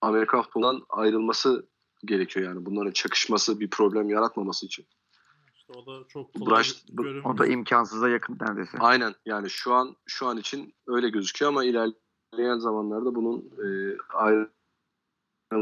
Amerikan 0.02 0.42
futbolundan 0.42 0.86
ayrılması 0.90 1.68
gerekiyor 2.06 2.46
yani. 2.46 2.66
Bunların 2.66 2.92
çakışması 2.92 3.60
bir 3.60 3.70
problem 3.70 4.10
yaratmaması 4.10 4.66
için. 4.66 4.86
İşte 5.56 5.74
o 5.74 5.86
da 5.86 6.08
çok 6.08 6.34
kolay 6.34 6.64
görünmüyor. 6.90 7.26
O 7.26 7.38
da 7.38 7.48
imkansıza 7.48 8.10
yakın 8.10 8.38
neredeyse. 8.42 8.78
Aynen 8.80 9.16
yani 9.26 9.50
şu 9.50 9.74
an 9.74 9.96
şu 10.06 10.28
an 10.28 10.38
için 10.38 10.74
öyle 10.88 11.10
gözüküyor 11.10 11.52
ama 11.52 11.64
ilerleyen 11.64 12.58
zamanlarda 12.58 13.16
bunun 13.16 13.40
e, 13.40 13.98
ayrılması 14.14 14.50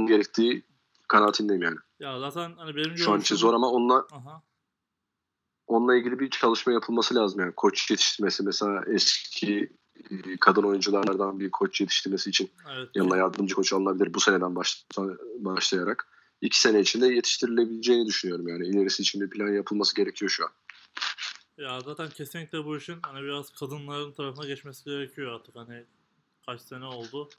gerektiği 0.08 0.64
kanaatindeyim 1.08 1.62
yani. 1.62 1.78
Ya 2.04 2.20
zaten 2.20 2.56
hani 2.58 2.76
benim 2.76 2.98
Şu 2.98 3.12
an 3.12 3.20
için 3.20 3.36
zor 3.36 3.54
ama 3.54 3.72
onunla 3.72 4.08
Aha. 4.12 4.44
onunla 5.68 5.96
ilgili 5.96 6.20
bir 6.20 6.30
çalışma 6.30 6.74
yapılması 6.74 7.16
lazım 7.16 7.40
yani. 7.40 7.54
Koç 7.56 7.92
yetiştirmesi 7.92 8.44
mesela 8.44 8.84
eski 8.88 9.72
e, 10.12 10.38
kadın 10.40 10.64
oyunculardan 10.64 11.40
bir 11.40 11.52
koç 11.52 11.82
yetiştirmesi 11.82 12.30
için 12.30 12.52
Evet. 12.76 12.90
yanına 12.96 13.18
yardımcı 13.18 13.56
koç 13.56 13.74
alınabilir 13.74 14.14
bu 14.14 14.20
seneden 14.20 14.56
baş, 14.56 14.86
başlayarak. 15.40 16.08
iki 16.42 16.60
sene 16.60 16.80
içinde 16.80 17.08
yetiştirilebileceğini 17.08 18.06
düşünüyorum 18.06 18.48
yani. 18.48 18.68
İlerisi 18.68 19.02
için 19.02 19.22
bir 19.22 19.30
plan 19.30 19.48
yapılması 19.48 19.96
gerekiyor 19.96 20.32
şu 20.32 20.44
an. 20.46 20.52
Ya 21.58 21.80
zaten 21.80 22.10
kesinlikle 22.10 22.66
bu 22.66 22.78
işin 22.78 22.98
hani 23.02 23.24
biraz 23.24 23.50
kadınların 23.50 24.12
tarafına 24.12 24.46
geçmesi 24.48 24.86
gerekiyor 24.86 25.32
artık 25.32 25.56
hani 25.56 25.86
kaç 26.46 26.62
sene 26.62 26.86
oldu. 26.86 27.30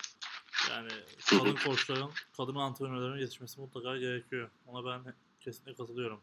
Yani 0.70 0.88
kadın 1.30 1.54
koçların, 1.54 2.10
kadın 2.36 2.54
antrenörlerin 2.54 3.20
yetişmesi 3.20 3.60
mutlaka 3.60 3.96
gerekiyor. 3.96 4.50
Ona 4.66 4.84
ben 4.84 5.14
kesinlikle 5.40 5.74
katılıyorum. 5.74 6.20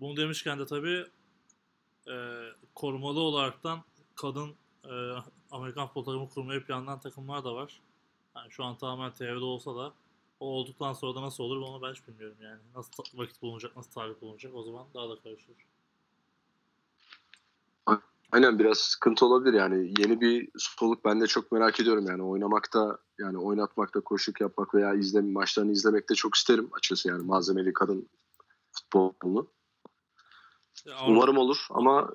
Bunu 0.00 0.16
demişken 0.16 0.58
de 0.58 0.66
tabii 0.66 1.06
e, 2.08 2.14
korumalı 2.74 3.20
olaraktan 3.20 3.84
kadın 4.14 4.54
e, 4.84 4.92
Amerikan 5.50 5.86
futbol 5.86 6.04
takımı 6.04 6.28
kurmayı 6.28 6.64
planlayan 6.64 7.00
takımlar 7.00 7.44
da 7.44 7.54
var. 7.54 7.80
Yani 8.36 8.50
şu 8.50 8.64
an 8.64 8.78
tamamen 8.78 9.14
TV'de 9.14 9.44
olsa 9.44 9.76
da 9.76 9.94
o 10.40 10.46
olduktan 10.46 10.92
sonra 10.92 11.14
da 11.14 11.22
nasıl 11.22 11.44
olur 11.44 11.56
onu 11.56 11.82
ben 11.82 11.92
hiç 11.92 12.08
bilmiyorum 12.08 12.36
yani. 12.40 12.60
Nasıl 12.74 12.90
vakit 13.14 13.42
bulunacak, 13.42 13.76
nasıl 13.76 13.90
tarih 13.90 14.20
bulunacak 14.20 14.54
o 14.54 14.62
zaman 14.62 14.86
daha 14.94 15.08
da 15.08 15.20
karışır. 15.20 15.54
Aynen 18.32 18.58
biraz 18.58 18.78
sıkıntı 18.78 19.26
olabilir 19.26 19.52
yani. 19.52 19.92
Yeni 19.98 20.20
bir 20.20 20.48
soluk 20.56 21.04
ben 21.04 21.20
de 21.20 21.26
çok 21.26 21.52
merak 21.52 21.80
ediyorum 21.80 22.06
yani. 22.08 22.22
Oynamakta 22.22 22.98
yani 23.18 23.38
oynatmakta, 23.38 24.00
koşuk 24.00 24.40
yapmak 24.40 24.74
veya 24.74 24.94
izleme, 24.94 25.32
maçlarını 25.32 25.72
izlemekte 25.72 26.14
çok 26.14 26.34
isterim 26.34 26.68
açıkçası 26.72 27.08
yani 27.08 27.22
malzemeli 27.22 27.72
kadın 27.72 28.08
futbolunu. 28.72 29.50
Umarım 31.08 31.38
olur 31.38 31.66
ama 31.70 32.10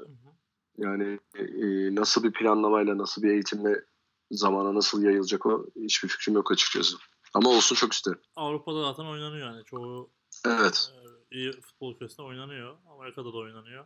yani 0.78 1.20
e, 1.36 1.96
nasıl 1.96 2.24
bir 2.24 2.34
planlamayla, 2.34 2.98
nasıl 2.98 3.24
bir 3.24 3.30
eğitimle 3.30 3.86
zamana 4.32 4.76
nasıl 4.76 5.04
yayılacak 5.04 5.46
o 5.46 5.66
hiçbir 5.76 6.10
fikrim 6.10 6.36
yok 6.36 6.52
açıkçası. 6.52 6.98
Ama 7.34 7.50
olsun 7.50 7.76
çok 7.76 7.94
isterim. 7.94 8.20
Avrupa'da 8.36 8.82
zaten 8.82 9.06
oynanıyor 9.06 9.48
yani 9.48 9.64
çoğu 9.66 10.10
Evet. 10.46 10.92
e, 11.32 11.36
iyi 11.36 11.52
futbol 11.62 11.96
ülkesinde 11.96 12.22
oynanıyor. 12.22 12.78
Amerika'da 12.90 13.34
da 13.34 13.38
oynanıyor. 13.38 13.86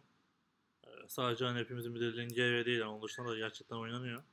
E, 1.09 1.11
sadece 1.11 1.45
hani 1.45 1.59
hepimizin 1.59 1.95
bildiği 1.95 2.27
GV 2.27 2.65
değil 2.65 2.83
ama 2.83 2.93
onun 2.93 3.03
dışında 3.03 3.29
da 3.29 3.37
gerçekten 3.37 3.75
oynanıyor. 3.75 4.23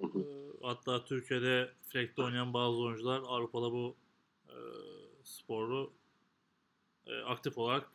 Hı 0.00 0.06
hı. 0.06 0.18
E, 0.18 0.52
hatta 0.62 1.04
Türkiye'de 1.04 1.70
Frek'te 1.88 2.22
oynayan 2.22 2.54
bazı 2.54 2.78
oyuncular 2.78 3.22
Avrupa'da 3.26 3.72
bu 3.72 3.96
e, 4.48 4.56
sporu 5.24 5.92
e, 7.06 7.20
aktif 7.20 7.58
olarak 7.58 7.90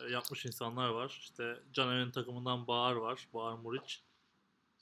e, 0.00 0.12
yapmış 0.12 0.46
insanlar 0.46 0.88
var. 0.88 1.18
İşte 1.20 1.56
Caner'in 1.72 2.10
takımından 2.10 2.66
Bağır 2.66 2.96
var. 2.96 3.28
Bağır 3.34 3.58
Muriç. 3.58 4.02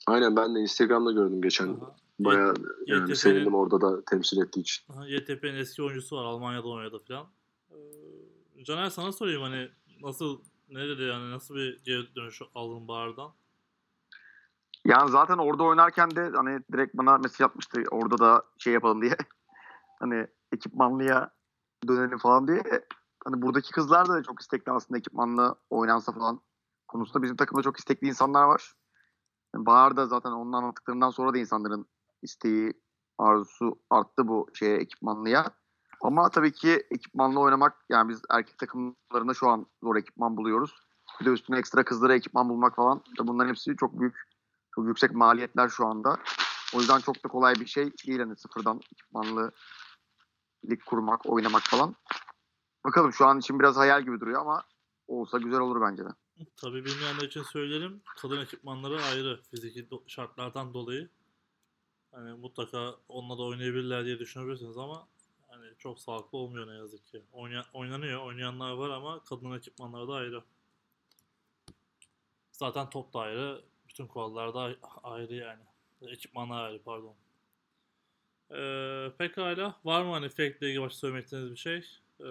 Aynen 0.07 0.35
ben 0.35 0.55
de 0.55 0.59
Instagram'da 0.59 1.11
gördüm 1.11 1.41
geçen. 1.41 1.67
Aha. 1.67 1.95
Bayağı 2.19 2.53
yani 2.87 3.01
YTP'nin 3.01 3.13
sevindim 3.13 3.55
orada 3.55 3.81
da 3.81 4.05
temsil 4.05 4.41
ettiği 4.41 4.59
için. 4.59 4.85
YTP'nin 5.07 5.55
eski 5.55 5.83
oyuncusu 5.83 6.17
var. 6.17 6.23
Almanya'da 6.23 6.67
oynadı 6.67 6.99
falan. 7.07 7.27
Ee, 7.71 8.63
Caner 8.63 8.89
sana 8.89 9.11
sorayım 9.11 9.41
hani 9.41 9.69
nasıl 10.01 10.41
ne 10.69 10.87
dedi 10.87 11.01
yani 11.01 11.31
nasıl 11.31 11.55
bir 11.55 11.83
geri 11.83 12.15
dönüş 12.15 12.41
aldın 12.55 12.87
Bağır'dan? 12.87 13.31
Yani 14.85 15.11
zaten 15.11 15.37
orada 15.37 15.63
oynarken 15.63 16.15
de 16.15 16.31
hani 16.35 16.59
direkt 16.73 16.95
bana 16.97 17.17
mesaj 17.17 17.41
atmıştı 17.41 17.83
orada 17.91 18.17
da 18.17 18.43
şey 18.57 18.73
yapalım 18.73 19.01
diye. 19.01 19.17
hani 19.99 20.27
ekipmanlıya 20.51 21.31
dönelim 21.87 22.17
falan 22.17 22.47
diye. 22.47 22.63
Hani 23.25 23.41
buradaki 23.41 23.71
kızlar 23.71 24.07
da 24.07 24.23
çok 24.23 24.41
istekli 24.41 24.71
aslında 24.71 24.97
ekipmanla 24.97 25.55
oynansa 25.69 26.11
falan 26.11 26.41
konusunda. 26.87 27.23
Bizim 27.23 27.35
takımda 27.35 27.61
çok 27.61 27.77
istekli 27.77 28.07
insanlar 28.07 28.43
var. 28.43 28.73
Yani 29.55 29.65
Bahar 29.65 29.97
da 29.97 30.05
zaten 30.05 30.31
onun 30.31 30.53
anlattıklarından 30.53 31.09
sonra 31.09 31.33
da 31.33 31.37
insanların 31.37 31.85
isteği, 32.21 32.73
arzusu 33.17 33.79
arttı 33.89 34.27
bu 34.27 34.47
şeye 34.53 34.77
ekipmanlıya. 34.77 35.51
Ama 36.05 36.29
tabii 36.29 36.51
ki 36.51 36.83
ekipmanla 36.91 37.39
oynamak 37.39 37.85
yani 37.89 38.09
biz 38.09 38.21
erkek 38.29 38.57
takımlarında 38.57 39.33
şu 39.33 39.49
an 39.49 39.65
zor 39.83 39.95
ekipman 39.95 40.37
buluyoruz. 40.37 40.75
Bir 41.21 41.25
de 41.25 41.29
üstüne 41.29 41.57
ekstra 41.57 41.85
kızlara 41.85 42.15
ekipman 42.15 42.49
bulmak 42.49 42.75
falan. 42.75 43.03
Bunların 43.19 43.49
hepsi 43.49 43.75
çok 43.77 43.99
büyük 43.99 44.15
çok 44.75 44.87
yüksek 44.87 45.11
maliyetler 45.11 45.69
şu 45.69 45.85
anda. 45.85 46.17
O 46.75 46.79
yüzden 46.79 46.99
çok 46.99 47.23
da 47.23 47.27
kolay 47.27 47.55
bir 47.55 47.65
şey 47.65 47.91
değil 48.07 48.19
hani 48.19 48.35
sıfırdan 48.35 48.81
ekipmanlı 48.93 49.51
lig 50.69 50.81
kurmak, 50.85 51.25
oynamak 51.25 51.63
falan. 51.63 51.95
Bakalım 52.85 53.13
şu 53.13 53.25
an 53.25 53.39
için 53.39 53.59
biraz 53.59 53.77
hayal 53.77 54.01
gibi 54.01 54.19
duruyor 54.19 54.41
ama 54.41 54.63
olsa 55.07 55.37
güzel 55.37 55.59
olur 55.59 55.81
bence 55.81 56.05
de. 56.05 56.09
Tabii 56.57 56.85
bilmeyenler 56.85 57.23
için 57.23 57.43
söyleyelim. 57.43 58.01
Kadın 58.21 58.41
ekipmanları 58.41 59.03
ayrı 59.03 59.41
fiziki 59.51 59.87
şartlardan 60.07 60.73
dolayı. 60.73 61.09
Hani 62.11 62.33
mutlaka 62.33 62.95
onunla 63.09 63.37
da 63.37 63.43
oynayabilirler 63.43 64.05
diye 64.05 64.19
düşünebilirsiniz 64.19 64.77
ama 64.77 65.07
çok 65.77 65.99
sağlıklı 65.99 66.37
olmuyor 66.37 66.67
ne 66.67 66.73
yazık 66.73 67.07
ki. 67.07 67.21
Oyna- 67.33 67.65
oynanıyor, 67.73 68.21
oynayanlar 68.25 68.71
var 68.71 68.89
ama 68.89 69.23
kadın 69.23 69.51
ekipmanları 69.57 70.07
da 70.07 70.13
ayrı. 70.13 70.43
Zaten 72.51 72.89
top 72.89 73.13
da 73.13 73.19
ayrı, 73.19 73.61
bütün 73.89 74.07
kurallar 74.07 74.53
da 74.53 74.59
ay- 74.59 74.77
ayrı 75.03 75.33
yani. 75.35 75.63
Ekipmanlar 76.01 76.63
ayrı 76.63 76.83
pardon. 76.83 77.15
Ee, 78.51 79.11
pekala. 79.17 79.75
Var 79.85 80.03
mı 80.03 80.11
hani 80.11 80.29
Fake 80.29 80.57
ilgili 80.61 80.81
başka 80.81 80.97
söylemek 80.97 81.23
istediğiniz 81.23 81.51
bir 81.51 81.57
şey? 81.57 81.77
Ee, 82.19 82.23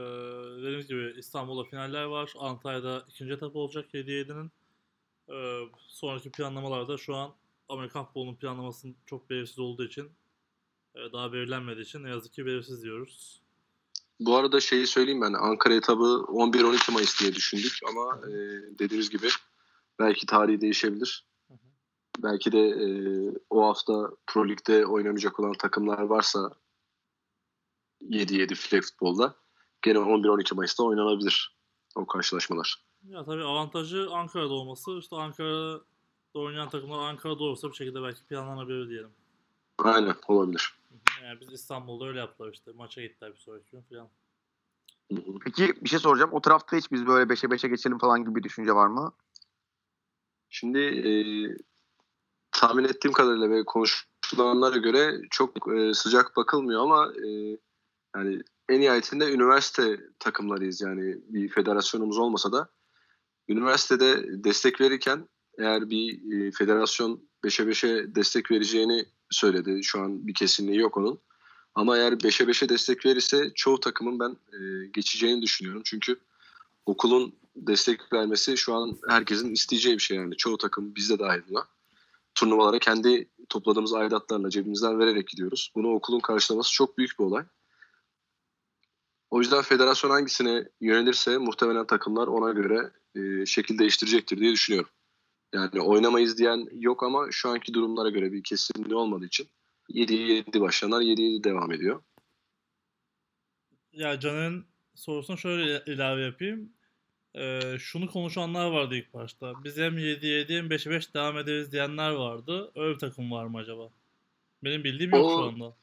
dediğimiz 0.59 0.89
gibi 0.89 1.15
İstanbul'da 1.19 1.65
finaller 1.69 2.05
var. 2.05 2.33
Antalya'da 2.39 3.05
ikinci 3.09 3.33
etap 3.33 3.57
olacak 3.57 3.95
7-7'nin. 3.95 4.51
Ee, 5.29 5.69
sonraki 5.89 6.31
planlamalarda 6.33 6.99
şu 6.99 7.17
an 7.17 7.35
Amerikan 7.69 8.05
futbolunun 8.05 8.35
planlamasının 8.35 8.97
çok 9.07 9.31
belirsiz 9.31 9.59
olduğu 9.59 9.85
için 9.85 10.11
daha 11.13 11.33
belirlenmediği 11.33 11.85
için 11.85 12.05
ne 12.05 12.11
yazık 12.11 12.33
ki 12.33 12.47
belirsiz 12.47 12.83
diyoruz. 12.83 13.41
Bu 14.21 14.37
arada 14.37 14.61
şeyi 14.61 14.87
söyleyeyim 14.87 15.21
ben. 15.21 15.33
Ankara 15.33 15.75
etabı 15.75 16.05
11-12 16.05 16.93
Mayıs 16.93 17.21
diye 17.21 17.35
düşündük 17.35 17.79
ama 17.89 18.21
e, 18.29 18.33
dediğiniz 18.79 19.11
gibi 19.11 19.29
belki 19.99 20.27
tarihi 20.27 20.61
değişebilir. 20.61 21.27
Hı 21.49 21.55
hı. 21.55 21.59
Belki 22.19 22.53
de 22.53 22.59
e, 22.59 22.87
o 23.51 23.67
hafta 23.67 24.11
Pro 24.27 24.49
Lig'de 24.49 24.87
oynamayacak 24.87 25.41
olan 25.41 25.53
takımlar 25.53 26.03
varsa 26.03 26.51
7-7 28.03 28.55
flag 28.55 28.83
futbolda 28.83 29.35
gene 29.83 29.99
11-12 29.99 30.55
Mayıs'ta 30.55 30.83
oynanabilir 30.83 31.57
o 31.95 32.07
karşılaşmalar. 32.07 32.85
Ya 33.09 33.25
tabii 33.25 33.43
avantajı 33.45 34.09
Ankara'da 34.11 34.53
olması. 34.53 34.99
İşte 34.99 35.17
Ankara'da 35.17 35.81
oynayan 36.35 36.69
takımlar 36.69 36.99
Ankara'da 36.99 37.45
olursa 37.45 37.69
bir 37.69 37.75
şekilde 37.75 38.03
belki 38.03 38.25
planlanabilir 38.25 38.89
diyelim. 38.89 39.11
Aynen 39.79 40.15
olabilir. 40.29 40.75
Yani 41.25 41.41
biz 41.41 41.53
İstanbul'da 41.53 42.07
öyle 42.07 42.19
yaptılar 42.19 42.53
işte. 42.53 42.73
Maça 42.73 43.03
gittiler 43.03 43.33
bir 43.33 43.39
sonraki 43.39 43.71
gün 43.71 43.83
falan. 43.83 44.11
Peki 45.45 45.85
bir 45.85 45.89
şey 45.89 45.99
soracağım. 45.99 46.33
O 46.33 46.41
tarafta 46.41 46.77
hiç 46.77 46.93
biz 46.93 47.07
böyle 47.07 47.35
5'e 47.35 47.49
5'e 47.49 47.69
geçelim 47.69 47.99
falan 47.99 48.25
gibi 48.25 48.35
bir 48.35 48.43
düşünce 48.43 48.73
var 48.73 48.87
mı? 48.87 49.13
Şimdi 50.49 50.79
e, 50.79 51.13
tahmin 52.53 52.85
ettiğim 52.85 53.13
kadarıyla 53.13 53.51
ve 53.51 53.65
konuşulanlara 53.65 54.77
göre 54.77 55.21
çok 55.31 55.73
e, 55.75 55.95
sıcak 55.95 56.37
bakılmıyor 56.37 56.83
ama 56.83 57.13
e, 57.27 57.29
yani 58.17 58.43
en 58.69 58.81
nihayetinde 58.81 59.33
üniversite 59.33 60.01
takımlarıyız 60.19 60.81
yani 60.81 61.19
bir 61.29 61.49
federasyonumuz 61.49 62.19
olmasa 62.19 62.53
da 62.53 62.71
üniversitede 63.49 64.45
destek 64.45 64.81
verirken 64.81 65.29
eğer 65.59 65.91
bir 65.91 66.33
e, 66.33 66.51
federasyon 66.51 67.29
5'e 67.45 67.65
5'e 67.65 68.15
destek 68.15 68.51
vereceğini 68.51 69.07
söyledi. 69.35 69.81
Şu 69.83 70.01
an 70.01 70.27
bir 70.27 70.35
kesinliği 70.35 70.79
yok 70.79 70.97
onun. 70.97 71.19
Ama 71.75 71.97
eğer 71.97 72.13
5'e 72.13 72.47
5'e 72.47 72.69
destek 72.69 73.07
verirse 73.07 73.53
çoğu 73.55 73.81
takımın 73.81 74.21
ben 74.21 74.37
e, 74.53 74.87
geçeceğini 74.87 75.43
düşünüyorum. 75.43 75.83
Çünkü 75.85 76.17
okulun 76.87 77.35
destek 77.57 78.13
vermesi 78.13 78.57
şu 78.57 78.75
an 78.75 78.97
herkesin 79.09 79.53
isteyeceği 79.53 79.95
bir 79.95 80.03
şey 80.03 80.17
yani. 80.17 80.37
Çoğu 80.37 80.59
takım 80.59 80.95
bizde 80.95 81.19
dahil 81.19 81.41
buna. 81.49 81.65
Turnuvalara 82.35 82.79
kendi 82.79 83.29
topladığımız 83.49 83.95
aidatlarla 83.95 84.51
cebimizden 84.51 84.99
vererek 84.99 85.29
gidiyoruz. 85.29 85.73
Bunu 85.75 85.95
okulun 85.95 86.21
karşılaması 86.21 86.73
çok 86.73 86.99
büyük 86.99 87.19
bir 87.19 87.25
olay. 87.25 87.45
O 89.31 89.41
yüzden 89.41 89.63
federasyon 89.63 90.11
hangisine 90.11 90.69
yönelirse 90.81 91.39
muhtemelen 91.39 91.87
takımlar 91.87 92.27
ona 92.27 92.53
göre 92.53 92.91
e, 93.15 93.47
şekil 93.47 93.79
değiştirecektir 93.79 94.39
diye 94.39 94.53
düşünüyorum. 94.53 94.91
Yani 95.55 95.81
oynamayız 95.81 96.39
diyen 96.39 96.69
yok 96.73 97.03
ama 97.03 97.27
şu 97.31 97.49
anki 97.49 97.75
durumlara 97.75 98.11
göre 98.11 98.33
bir 98.33 98.43
kesinliği 98.43 98.95
olmadığı 98.95 99.27
için 99.27 99.49
7'ye 99.91 100.35
7 100.37 100.61
başlayanlar 100.61 101.01
7'ye 101.01 101.31
7 101.31 101.45
devam 101.45 101.73
ediyor. 101.73 102.03
Ya 103.93 104.21
Caner'in 104.21 104.65
sorusuna 104.95 105.37
şöyle 105.37 105.83
ilave 105.87 106.23
yapayım. 106.23 106.73
Ee, 107.35 107.61
şunu 107.79 108.11
konuşanlar 108.11 108.71
vardı 108.71 108.95
ilk 108.95 109.15
başta. 109.15 109.53
Biz 109.65 109.77
hem 109.77 109.99
7-7 109.99 110.59
hem 110.59 110.69
5'e 110.69 110.91
5 110.91 111.15
devam 111.15 111.39
ederiz 111.39 111.73
diyenler 111.73 112.11
vardı. 112.11 112.73
Öyle 112.77 112.95
bir 112.95 112.99
takım 112.99 113.31
var 113.31 113.45
mı 113.45 113.59
acaba? 113.59 113.89
Benim 114.65 114.85
bildiğim 114.85 115.11
yok 115.11 115.25
O- 115.25 115.31
şu 115.31 115.45
anda. 115.45 115.77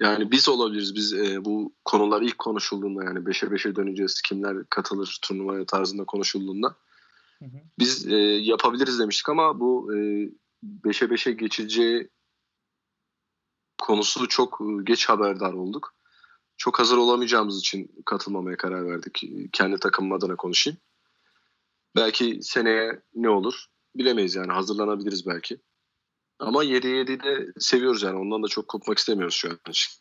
Yani 0.00 0.30
biz 0.30 0.48
olabiliriz. 0.48 0.94
Biz 0.94 1.12
e, 1.12 1.44
bu 1.44 1.72
konular 1.84 2.22
ilk 2.22 2.38
konuşulduğunda 2.38 3.04
yani 3.04 3.18
5'e 3.18 3.48
5'e 3.48 3.76
döneceğiz. 3.76 4.22
Kimler 4.22 4.64
katılır 4.70 5.18
turnuvaya 5.22 5.66
tarzında 5.66 6.04
konuşulduğunda. 6.04 6.76
Hı 7.44 7.56
hı. 7.56 7.60
Biz 7.78 8.06
e, 8.06 8.16
yapabiliriz 8.16 8.98
demiştik 8.98 9.28
ama 9.28 9.60
bu 9.60 9.94
e, 9.94 9.96
5'e 10.64 11.06
5'e 11.06 11.32
geçileceği 11.32 12.08
konusu 13.78 14.28
çok 14.28 14.60
e, 14.60 14.82
geç 14.84 15.08
haberdar 15.08 15.52
olduk. 15.52 15.94
Çok 16.56 16.78
hazır 16.78 16.96
olamayacağımız 16.96 17.58
için 17.58 18.02
katılmamaya 18.06 18.56
karar 18.56 18.86
verdik. 18.86 19.24
E, 19.24 19.48
Kendi 19.52 19.78
takımım 19.78 20.12
adına 20.12 20.36
konuşayım. 20.36 20.78
Belki 21.96 22.38
seneye 22.42 23.02
ne 23.14 23.28
olur 23.28 23.66
bilemeyiz 23.96 24.34
yani 24.34 24.52
hazırlanabiliriz 24.52 25.26
belki. 25.26 25.60
Ama 26.38 26.64
7'ye 26.64 27.04
7'yi 27.04 27.22
de 27.22 27.52
seviyoruz 27.58 28.02
yani 28.02 28.18
ondan 28.18 28.42
da 28.42 28.48
çok 28.48 28.68
kopmak 28.68 28.98
istemiyoruz 28.98 29.34
şu 29.34 29.50
an 29.50 29.58
için. 29.68 29.92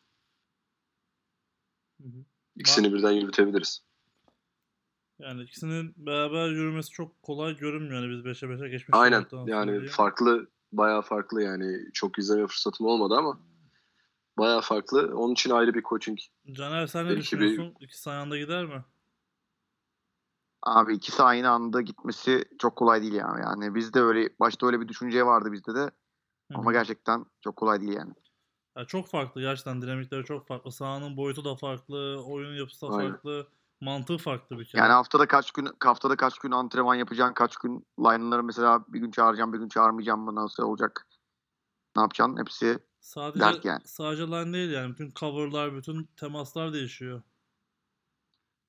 İkisini 2.56 2.94
birden 2.94 3.12
yürütebiliriz. 3.12 3.84
Yani 5.24 5.44
ikisinin 5.44 5.94
beraber 5.98 6.50
yürümesi 6.50 6.90
çok 6.92 7.24
kolay 7.24 7.58
görünmüyor. 7.58 8.02
Yani 8.02 8.12
biz 8.12 8.26
5'e 8.26 8.50
5'e 8.50 8.70
geçmiş. 8.70 8.90
Aynen 8.98 9.26
yani 9.46 9.80
diye. 9.80 9.90
farklı 9.90 10.48
bayağı 10.72 11.02
farklı 11.02 11.44
yani 11.44 11.80
çok 11.94 12.20
izleme 12.20 12.48
fırsatım 12.48 12.88
olmadı 12.88 13.14
ama 13.18 13.40
bayağı 14.38 14.62
farklı. 14.62 15.18
Onun 15.18 15.34
için 15.34 15.50
ayrı 15.50 15.74
bir 15.74 15.84
coaching. 15.84 16.20
Caner 16.52 16.88
sen 16.88 17.06
ne 17.06 17.10
Belki 17.10 17.20
bir- 17.20 17.24
düşünüyorsun? 17.24 17.76
İkisi 17.80 18.10
aynı 18.10 18.22
anda 18.22 18.38
gider 18.38 18.66
mi? 18.66 18.86
Abi 20.64 20.94
ikisi 20.94 21.24
aynı 21.24 21.50
anda 21.50 21.82
gitmesi 21.82 22.46
çok 22.60 22.76
kolay 22.76 23.02
değil 23.02 23.14
yani. 23.14 23.42
Yani 23.42 23.76
bizde 23.76 24.00
öyle 24.02 24.30
başta 24.40 24.68
öyle 24.68 24.82
bir 24.82 24.88
düşünce 24.88 25.26
vardı 25.26 25.52
bizde 25.52 25.76
de 25.76 25.80
Hı 25.80 25.92
ama 26.54 26.72
gerçekten 26.72 27.26
çok 27.42 27.56
kolay 27.56 27.82
değil 27.82 27.94
yani. 27.94 28.14
Ya 28.78 28.86
çok 28.86 29.08
farklı 29.08 29.42
gerçekten 29.42 29.82
dinamikleri 29.82 30.26
çok 30.26 30.48
farklı. 30.48 30.72
Sahanın 30.72 31.18
boyutu 31.18 31.46
da 31.46 31.56
farklı, 31.56 32.24
oyunun 32.26 32.56
yapısı 32.56 32.88
da 32.88 32.94
Aynen. 32.94 33.12
farklı, 33.12 33.48
mantığı 33.84 34.18
farklı 34.18 34.60
bir 34.60 34.66
kere. 34.66 34.82
Yani 34.82 34.92
haftada 34.92 35.28
kaç 35.28 35.52
gün 35.52 35.70
haftada 35.84 36.16
kaç 36.16 36.40
gün 36.40 36.52
antrenman 36.52 36.96
yapacaksın, 36.96 37.34
kaç 37.34 37.58
gün 37.58 37.86
line'ları 38.00 38.44
mesela 38.44 38.86
bir 38.88 39.00
gün 39.00 39.12
çağıracağım, 39.12 39.54
bir 39.54 39.60
gün 39.60 39.70
çağırmayacağım 39.70 40.22
mı 40.22 40.36
nasıl 40.36 40.64
olacak? 40.64 41.08
Ne 41.96 42.02
yapacaksın? 42.02 42.38
Hepsi 42.38 42.80
Sadece 43.04 43.40
Dert 43.40 43.66
yani. 43.66 43.82
sadece 43.86 44.28
line 44.28 44.54
değil 44.54 44.72
yani 44.72 44.92
bütün 44.92 45.12
coverlar, 45.12 45.76
bütün 45.76 46.10
temaslar 46.18 46.74
değişiyor. 46.74 47.22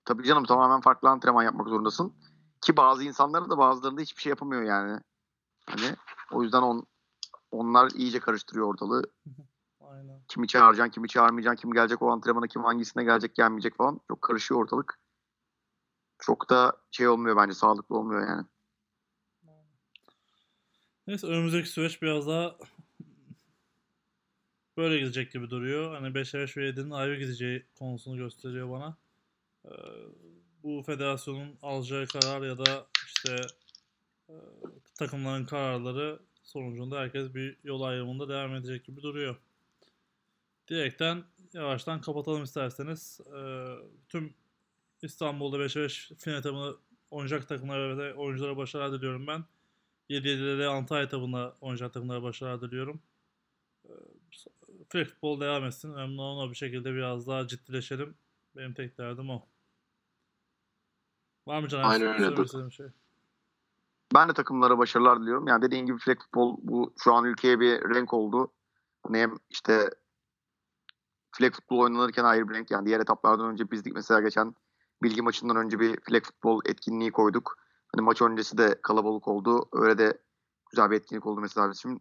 Tabii 0.05 0.23
canım 0.23 0.45
tamamen 0.45 0.81
farklı 0.81 1.09
antrenman 1.09 1.43
yapmak 1.43 1.69
zorundasın. 1.69 2.15
Ki 2.61 2.77
bazı 2.77 3.05
insanların 3.05 3.51
da 3.51 3.59
bazılarında 3.59 4.01
hiçbir 4.01 4.23
şey 4.23 4.31
yapamıyor 4.31 4.63
yani. 4.63 5.01
Hani 5.67 5.97
o 6.33 6.43
yüzden 6.43 6.63
on, 6.63 6.87
onlar 7.51 7.91
iyice 7.91 8.21
karıştırıyor 8.21 8.67
ortalığı. 8.67 9.03
Aynen. 9.81 10.23
Kimi 10.29 10.49
çağıracaksın, 10.49 10.91
kimi 10.91 11.09
çağırmayacaksın, 11.09 11.61
kim 11.61 11.73
gelecek 11.73 12.03
o 12.03 12.11
antrenmana, 12.11 12.47
kim 12.47 12.65
hangisine 12.65 13.05
gelecek, 13.05 13.35
gelmeyecek 13.35 13.77
falan. 13.77 14.01
Çok 14.09 14.23
karışıyor 14.23 14.61
ortalık. 14.61 14.99
Çok 16.19 16.51
da 16.51 16.77
şey 16.91 17.09
olmuyor 17.09 17.37
bence, 17.37 17.55
sağlıklı 17.55 17.99
olmuyor 17.99 18.29
yani. 18.29 18.47
Neyse 21.07 21.27
önümüzdeki 21.27 21.69
süreç 21.69 22.03
biraz 22.03 22.27
daha 22.27 22.57
böyle 24.77 24.99
gidecek 24.99 25.33
gibi 25.33 25.51
duruyor. 25.51 25.95
Hani 25.95 26.15
5'e 26.15 26.41
5 26.41 26.57
ve 26.57 26.69
7'nin 26.69 26.91
ayrı 26.91 27.17
gideceği 27.17 27.67
konusunu 27.79 28.17
gösteriyor 28.17 28.71
bana. 28.71 28.97
Ee, 29.65 29.71
bu 30.63 30.83
federasyonun 30.87 31.59
alacağı 31.63 32.07
karar 32.07 32.43
ya 32.43 32.59
da 32.59 32.87
işte 33.07 33.37
e, 34.29 34.35
takımların 34.99 35.45
kararları 35.45 36.21
sonucunda 36.43 37.01
herkes 37.01 37.35
bir 37.35 37.59
yol 37.65 37.83
ayrımında 37.83 38.29
devam 38.29 38.55
edecek 38.55 38.85
gibi 38.85 39.03
duruyor. 39.03 39.37
Diyerekten 40.69 41.25
yavaştan 41.53 42.01
kapatalım 42.01 42.43
isterseniz. 42.43 43.21
Ee, 43.37 43.65
tüm 44.09 44.35
İstanbul'da 45.05 45.57
5'e 45.57 45.83
5 45.83 46.13
final 46.19 46.39
etabını 46.39 46.77
oynayacak 47.11 47.49
takımlara 47.49 47.99
ve 47.99 48.15
oyunculara 48.15 48.57
başarılar 48.57 48.93
diliyorum 48.93 49.27
ben. 49.27 49.45
7-7'de 50.11 50.59
de 50.59 50.67
Antalya 50.67 51.03
etabında 51.03 51.57
oynayacak 51.61 51.93
takımlara 51.93 52.23
başarılar 52.23 52.61
diliyorum. 52.61 53.03
Ee, 53.85 53.93
Free 54.89 55.05
futbol 55.05 55.41
devam 55.41 55.65
etsin. 55.65 55.95
Önemli 55.95 56.21
olan 56.21 56.47
o 56.47 56.51
bir 56.51 56.57
şekilde 56.57 56.95
biraz 56.95 57.27
daha 57.27 57.47
ciddileşelim. 57.47 58.15
Benim 58.57 58.75
tek 58.75 58.99
derdim 58.99 59.31
o. 59.31 59.47
Var 61.47 61.61
mı 61.61 61.69
Caner? 61.69 61.85
Aynen 61.85 62.23
öyle. 62.23 62.37
Bir 62.37 62.71
şey. 62.71 62.87
Ben 64.15 64.29
de 64.29 64.33
takımlara 64.33 64.79
başarılar 64.79 65.21
diliyorum. 65.21 65.49
Yani 65.49 65.63
dediğin 65.63 65.87
gibi 65.87 65.99
flag 65.99 66.19
futbol 66.21 66.57
bu 66.63 66.95
şu 66.99 67.15
an 67.15 67.25
ülkeye 67.25 67.61
bir 67.61 67.95
renk 67.95 68.15
oldu. 68.15 68.53
Hani 69.03 69.19
hem 69.19 69.35
işte 69.51 69.91
flag 71.33 71.53
futbol 71.53 71.79
oynanırken 71.79 72.25
ayrı 72.25 72.49
bir 72.49 72.55
renk. 72.55 72.71
Yani 72.71 72.87
diğer 72.87 73.01
etaplardan 73.01 73.51
önce 73.51 73.71
bizdik 73.71 73.95
mesela 73.95 74.21
geçen 74.21 74.55
bilgi 75.05 75.23
maçından 75.23 75.57
önce 75.57 75.81
bir 75.81 76.01
flag 76.01 76.25
futbol 76.25 76.61
etkinliği 76.65 77.13
koyduk. 77.13 77.57
Hani 77.95 78.05
maç 78.05 78.23
öncesi 78.23 78.59
de 78.59 78.81
kalabalık 78.83 79.29
oldu. 79.29 79.69
Öyle 79.73 79.99
de 79.99 80.19
güzel 80.71 80.91
bir 80.91 80.97
etkinlik 80.97 81.27
oldu 81.27 81.41
mesela 81.41 81.71
bizim. 81.71 82.01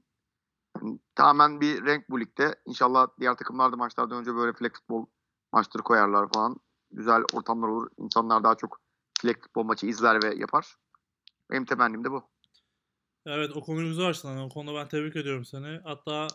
Yani 0.77 0.99
tamamen 1.15 1.61
bir 1.61 1.85
renk 1.85 2.09
bu 2.09 2.19
ligde. 2.19 2.55
İnşallah 2.65 3.07
diğer 3.19 3.35
takımlar 3.35 3.71
da 3.71 3.75
maçlardan 3.75 4.19
önce 4.19 4.35
böyle 4.35 4.53
flag 4.53 4.73
futbol 4.73 5.05
maçları 5.51 5.83
koyarlar 5.83 6.29
falan. 6.33 6.57
Güzel 6.91 7.23
ortamlar 7.33 7.67
olur. 7.67 7.89
İnsanlar 7.97 8.43
daha 8.43 8.55
çok 8.55 8.79
flag 9.21 9.41
futbol 9.41 9.63
maçı 9.63 9.87
izler 9.87 10.23
ve 10.23 10.35
yapar. 10.35 10.75
Benim 11.51 11.65
temennim 11.65 12.03
de 12.03 12.11
bu. 12.11 12.23
Evet 13.25 13.51
o 13.55 13.61
konuyu 13.61 13.87
güzel 13.87 14.07
açtın. 14.07 14.29
Hani 14.29 14.41
o 14.41 14.49
konuda 14.49 14.75
ben 14.75 14.87
tebrik 14.87 15.15
ediyorum 15.15 15.45
seni. 15.45 15.79
Hatta 15.83 16.27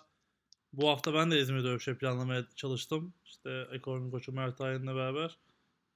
bu 0.72 0.88
hafta 0.88 1.14
ben 1.14 1.31
de 1.31 1.40
İzmir'de 1.40 1.68
öyle 1.68 1.78
şey 1.78 1.98
planlamaya 1.98 2.46
çalıştım. 2.57 3.14
İşte 3.24 3.66
ekonomi 3.72 4.11
koçu 4.11 4.33
Mert 4.33 4.61
Aydın'la 4.61 4.94
beraber. 4.94 5.38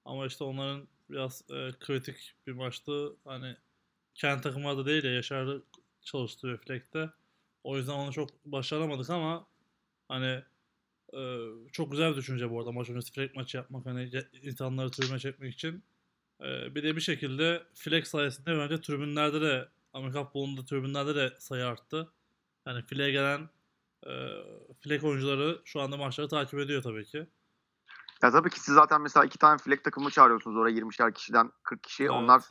Ama 0.04 0.26
işte 0.26 0.44
onların 0.44 0.88
biraz 1.10 1.42
e, 1.50 1.70
kritik 1.80 2.34
bir 2.46 2.52
maçtı. 2.52 3.16
Hani 3.24 3.56
kendi 4.14 4.42
takımları 4.42 4.78
da 4.78 4.86
değil 4.86 5.04
ya 5.04 5.12
Yaşar'ı 5.12 5.62
çalıştırıyor 6.02 6.58
Fleck'te. 6.58 7.10
O 7.64 7.76
yüzden 7.76 7.92
onu 7.92 8.12
çok 8.12 8.44
başaramadık 8.44 9.10
ama 9.10 9.46
hani 10.08 10.42
e, 11.14 11.38
çok 11.72 11.90
güzel 11.92 12.12
bir 12.12 12.16
düşünce 12.16 12.50
bu 12.50 12.58
arada 12.58 12.72
maç 12.72 12.90
öncesi 12.90 13.12
Fleck 13.12 13.36
maçı 13.36 13.56
yapmak. 13.56 13.86
Hani 13.86 14.10
insanları 14.42 14.90
tribüne 14.90 15.18
çekmek 15.18 15.54
için. 15.54 15.84
E, 16.40 16.74
bir 16.74 16.82
de 16.82 16.96
bir 16.96 17.00
şekilde 17.00 17.62
Fleck 17.74 18.06
sayesinde 18.06 18.58
bence 18.58 18.80
tribünlerde 18.80 19.40
de 19.40 19.68
Amerika 19.92 20.24
futbolunda 20.24 20.64
tribünlerde 20.64 21.14
de 21.14 21.32
sayı 21.38 21.66
arttı. 21.66 22.12
Yani 22.66 22.82
Fleck'e 22.82 23.10
gelen 23.12 23.48
e, 24.06 24.10
Fleck 24.80 25.04
oyuncuları 25.04 25.60
şu 25.64 25.80
anda 25.80 25.96
maçları 25.96 26.28
takip 26.28 26.58
ediyor 26.58 26.82
tabii 26.82 27.04
ki. 27.04 27.26
Ya 28.22 28.30
tabii 28.30 28.50
ki 28.50 28.60
siz 28.60 28.74
zaten 28.74 29.00
mesela 29.00 29.24
iki 29.24 29.38
tane 29.38 29.58
flag 29.58 29.84
takımı 29.84 30.10
çağırıyorsunuz 30.10 30.56
oraya 30.56 30.72
20'şer 30.72 31.14
kişiden 31.14 31.50
40 31.62 31.82
kişi. 31.82 32.02
Evet. 32.02 32.12
Onlar 32.12 32.42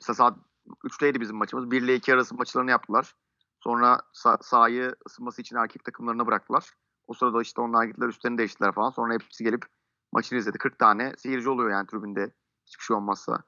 mesela 0.00 0.14
saat 0.14 0.38
3'teydi 0.84 1.20
bizim 1.20 1.36
maçımız. 1.36 1.70
1 1.70 1.82
ile 1.82 1.94
2 1.94 2.14
arası 2.14 2.34
maçlarını 2.34 2.70
yaptılar. 2.70 3.14
Sonra 3.60 4.00
sa- 4.14 4.44
sahayı 4.44 4.94
ısınması 5.06 5.42
için 5.42 5.56
erkek 5.56 5.84
takımlarına 5.84 6.26
bıraktılar. 6.26 6.70
O 7.06 7.14
sırada 7.14 7.42
işte 7.42 7.60
onlar 7.60 7.84
gittiler 7.84 8.08
üstlerini 8.08 8.38
değiştiler 8.38 8.72
falan. 8.72 8.90
Sonra 8.90 9.14
hepsi 9.14 9.44
gelip 9.44 9.64
maçını 10.12 10.38
izledi. 10.38 10.58
40 10.58 10.78
tane 10.78 11.12
seyirci 11.16 11.48
oluyor 11.48 11.70
yani 11.70 11.86
tribünde. 11.86 12.32
Hiçbir 12.66 12.84
şey 12.84 12.96
olmazsa. 12.96 13.42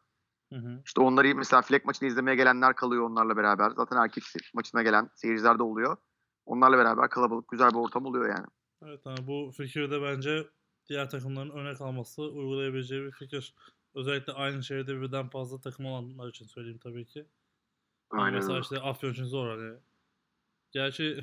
Hı 0.52 0.58
hı. 0.58 0.82
İşte 0.86 1.00
onları 1.00 1.34
mesela 1.34 1.62
flag 1.62 1.84
maçını 1.84 2.08
izlemeye 2.08 2.36
gelenler 2.36 2.74
kalıyor 2.74 3.02
onlarla 3.02 3.36
beraber. 3.36 3.70
Zaten 3.70 3.96
erkek 3.96 4.24
maçına 4.54 4.82
gelen 4.82 5.10
seyirciler 5.14 5.58
de 5.58 5.62
oluyor. 5.62 5.96
Onlarla 6.46 6.78
beraber 6.78 7.10
kalabalık 7.10 7.48
güzel 7.48 7.70
bir 7.70 7.78
ortam 7.78 8.06
oluyor 8.06 8.28
yani. 8.28 8.46
Evet 8.82 9.00
hani 9.04 9.26
bu 9.26 9.50
fikir 9.56 9.90
de 9.90 10.02
bence 10.02 10.46
diğer 10.88 11.10
takımların 11.10 11.50
örnek 11.50 11.80
alması 11.80 12.22
uygulayabileceği 12.22 13.02
bir 13.02 13.12
fikir. 13.12 13.54
Özellikle 13.94 14.32
aynı 14.32 14.64
şehirde 14.64 15.00
birden 15.00 15.28
fazla 15.28 15.60
takım 15.60 15.86
olanlar 15.86 16.28
için 16.28 16.46
söyleyeyim 16.46 16.80
tabii 16.82 17.04
ki. 17.04 17.26
Aynen 18.10 18.34
mesela 18.34 18.60
işte 18.60 18.80
Afyon 18.80 19.12
için 19.12 19.24
zor 19.24 19.48
hani. 19.48 19.76
Gerçi 20.72 21.20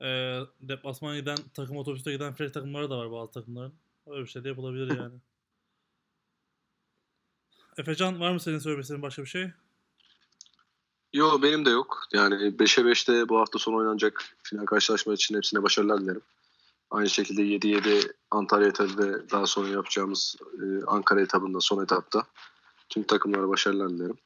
e, 0.00 0.40
deplasmana 0.60 1.18
giden 1.18 1.38
takım 1.54 1.76
otobüste 1.76 2.12
giden 2.12 2.34
flag 2.34 2.52
takımları 2.52 2.90
da 2.90 2.98
var 2.98 3.12
bazı 3.12 3.32
takımların. 3.32 3.74
Öyle 4.06 4.22
bir 4.22 4.28
şey 4.28 4.44
de 4.44 4.48
yapılabilir 4.48 4.98
yani. 4.98 5.14
Efecan 7.76 8.20
var 8.20 8.32
mı 8.32 8.40
senin 8.40 8.58
söylemek 8.58 8.82
istediğin 8.82 9.02
başka 9.02 9.22
bir 9.22 9.28
şey? 9.28 9.50
Yo 11.12 11.42
benim 11.42 11.64
de 11.64 11.70
yok. 11.70 12.02
Yani 12.12 12.34
5'e 12.34 12.82
5'te 12.82 13.28
bu 13.28 13.40
hafta 13.40 13.58
sonu 13.58 13.76
oynanacak 13.76 14.24
final 14.42 14.66
karşılaşma 14.66 15.14
için 15.14 15.36
hepsine 15.36 15.62
başarılar 15.62 16.00
dilerim. 16.00 16.22
Aynı 16.90 17.10
şekilde 17.10 17.42
7-7 17.42 18.12
Antalya 18.30 18.68
etabı 18.68 18.98
ve 18.98 19.30
daha 19.30 19.46
sonra 19.46 19.68
yapacağımız 19.68 20.36
e, 20.62 20.84
Ankara 20.86 21.20
etabında 21.20 21.60
son 21.60 21.84
etapta 21.84 22.26
tüm 22.88 23.02
takımlara 23.02 23.48
başarılar 23.48 23.88
dilerim. 23.90 24.18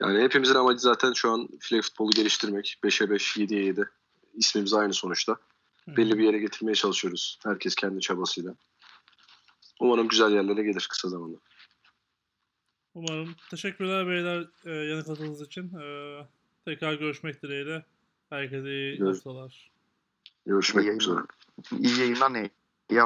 Yani 0.00 0.22
hepimizin 0.22 0.54
amacı 0.54 0.80
zaten 0.80 1.12
şu 1.12 1.30
an 1.30 1.48
flag 1.60 1.82
futbolu 1.82 2.10
geliştirmek. 2.10 2.78
5'e 2.84 3.10
5, 3.10 3.36
7'ye 3.36 3.64
7. 3.64 3.88
İsmimiz 4.34 4.74
aynı 4.74 4.94
sonuçta. 4.94 5.32
Hı. 5.84 5.96
Belli 5.96 6.18
bir 6.18 6.24
yere 6.24 6.38
getirmeye 6.38 6.74
çalışıyoruz. 6.74 7.38
Herkes 7.44 7.74
kendi 7.74 8.00
çabasıyla. 8.00 8.54
Umarım 9.80 10.08
güzel 10.08 10.32
yerlere 10.32 10.62
gelir 10.62 10.86
kısa 10.90 11.08
zamanda. 11.08 11.38
Umarım. 12.94 13.34
Teşekkürler 13.50 14.06
beyler 14.06 14.48
e, 14.64 14.70
yanıt 14.70 15.06
katıldığınız 15.06 15.42
için. 15.42 15.74
E, 15.78 15.84
tekrar 16.64 16.94
görüşmek 16.94 17.42
dileğiyle. 17.42 17.84
Herkese 18.30 18.70
iyi 18.70 18.98
Görüş- 18.98 19.16
haftalar. 19.16 19.69
Io, 20.44 20.58
io, 20.58 21.26
io 21.78 22.04
in 22.04 22.22
anni, 22.22 22.52
io 22.86 23.02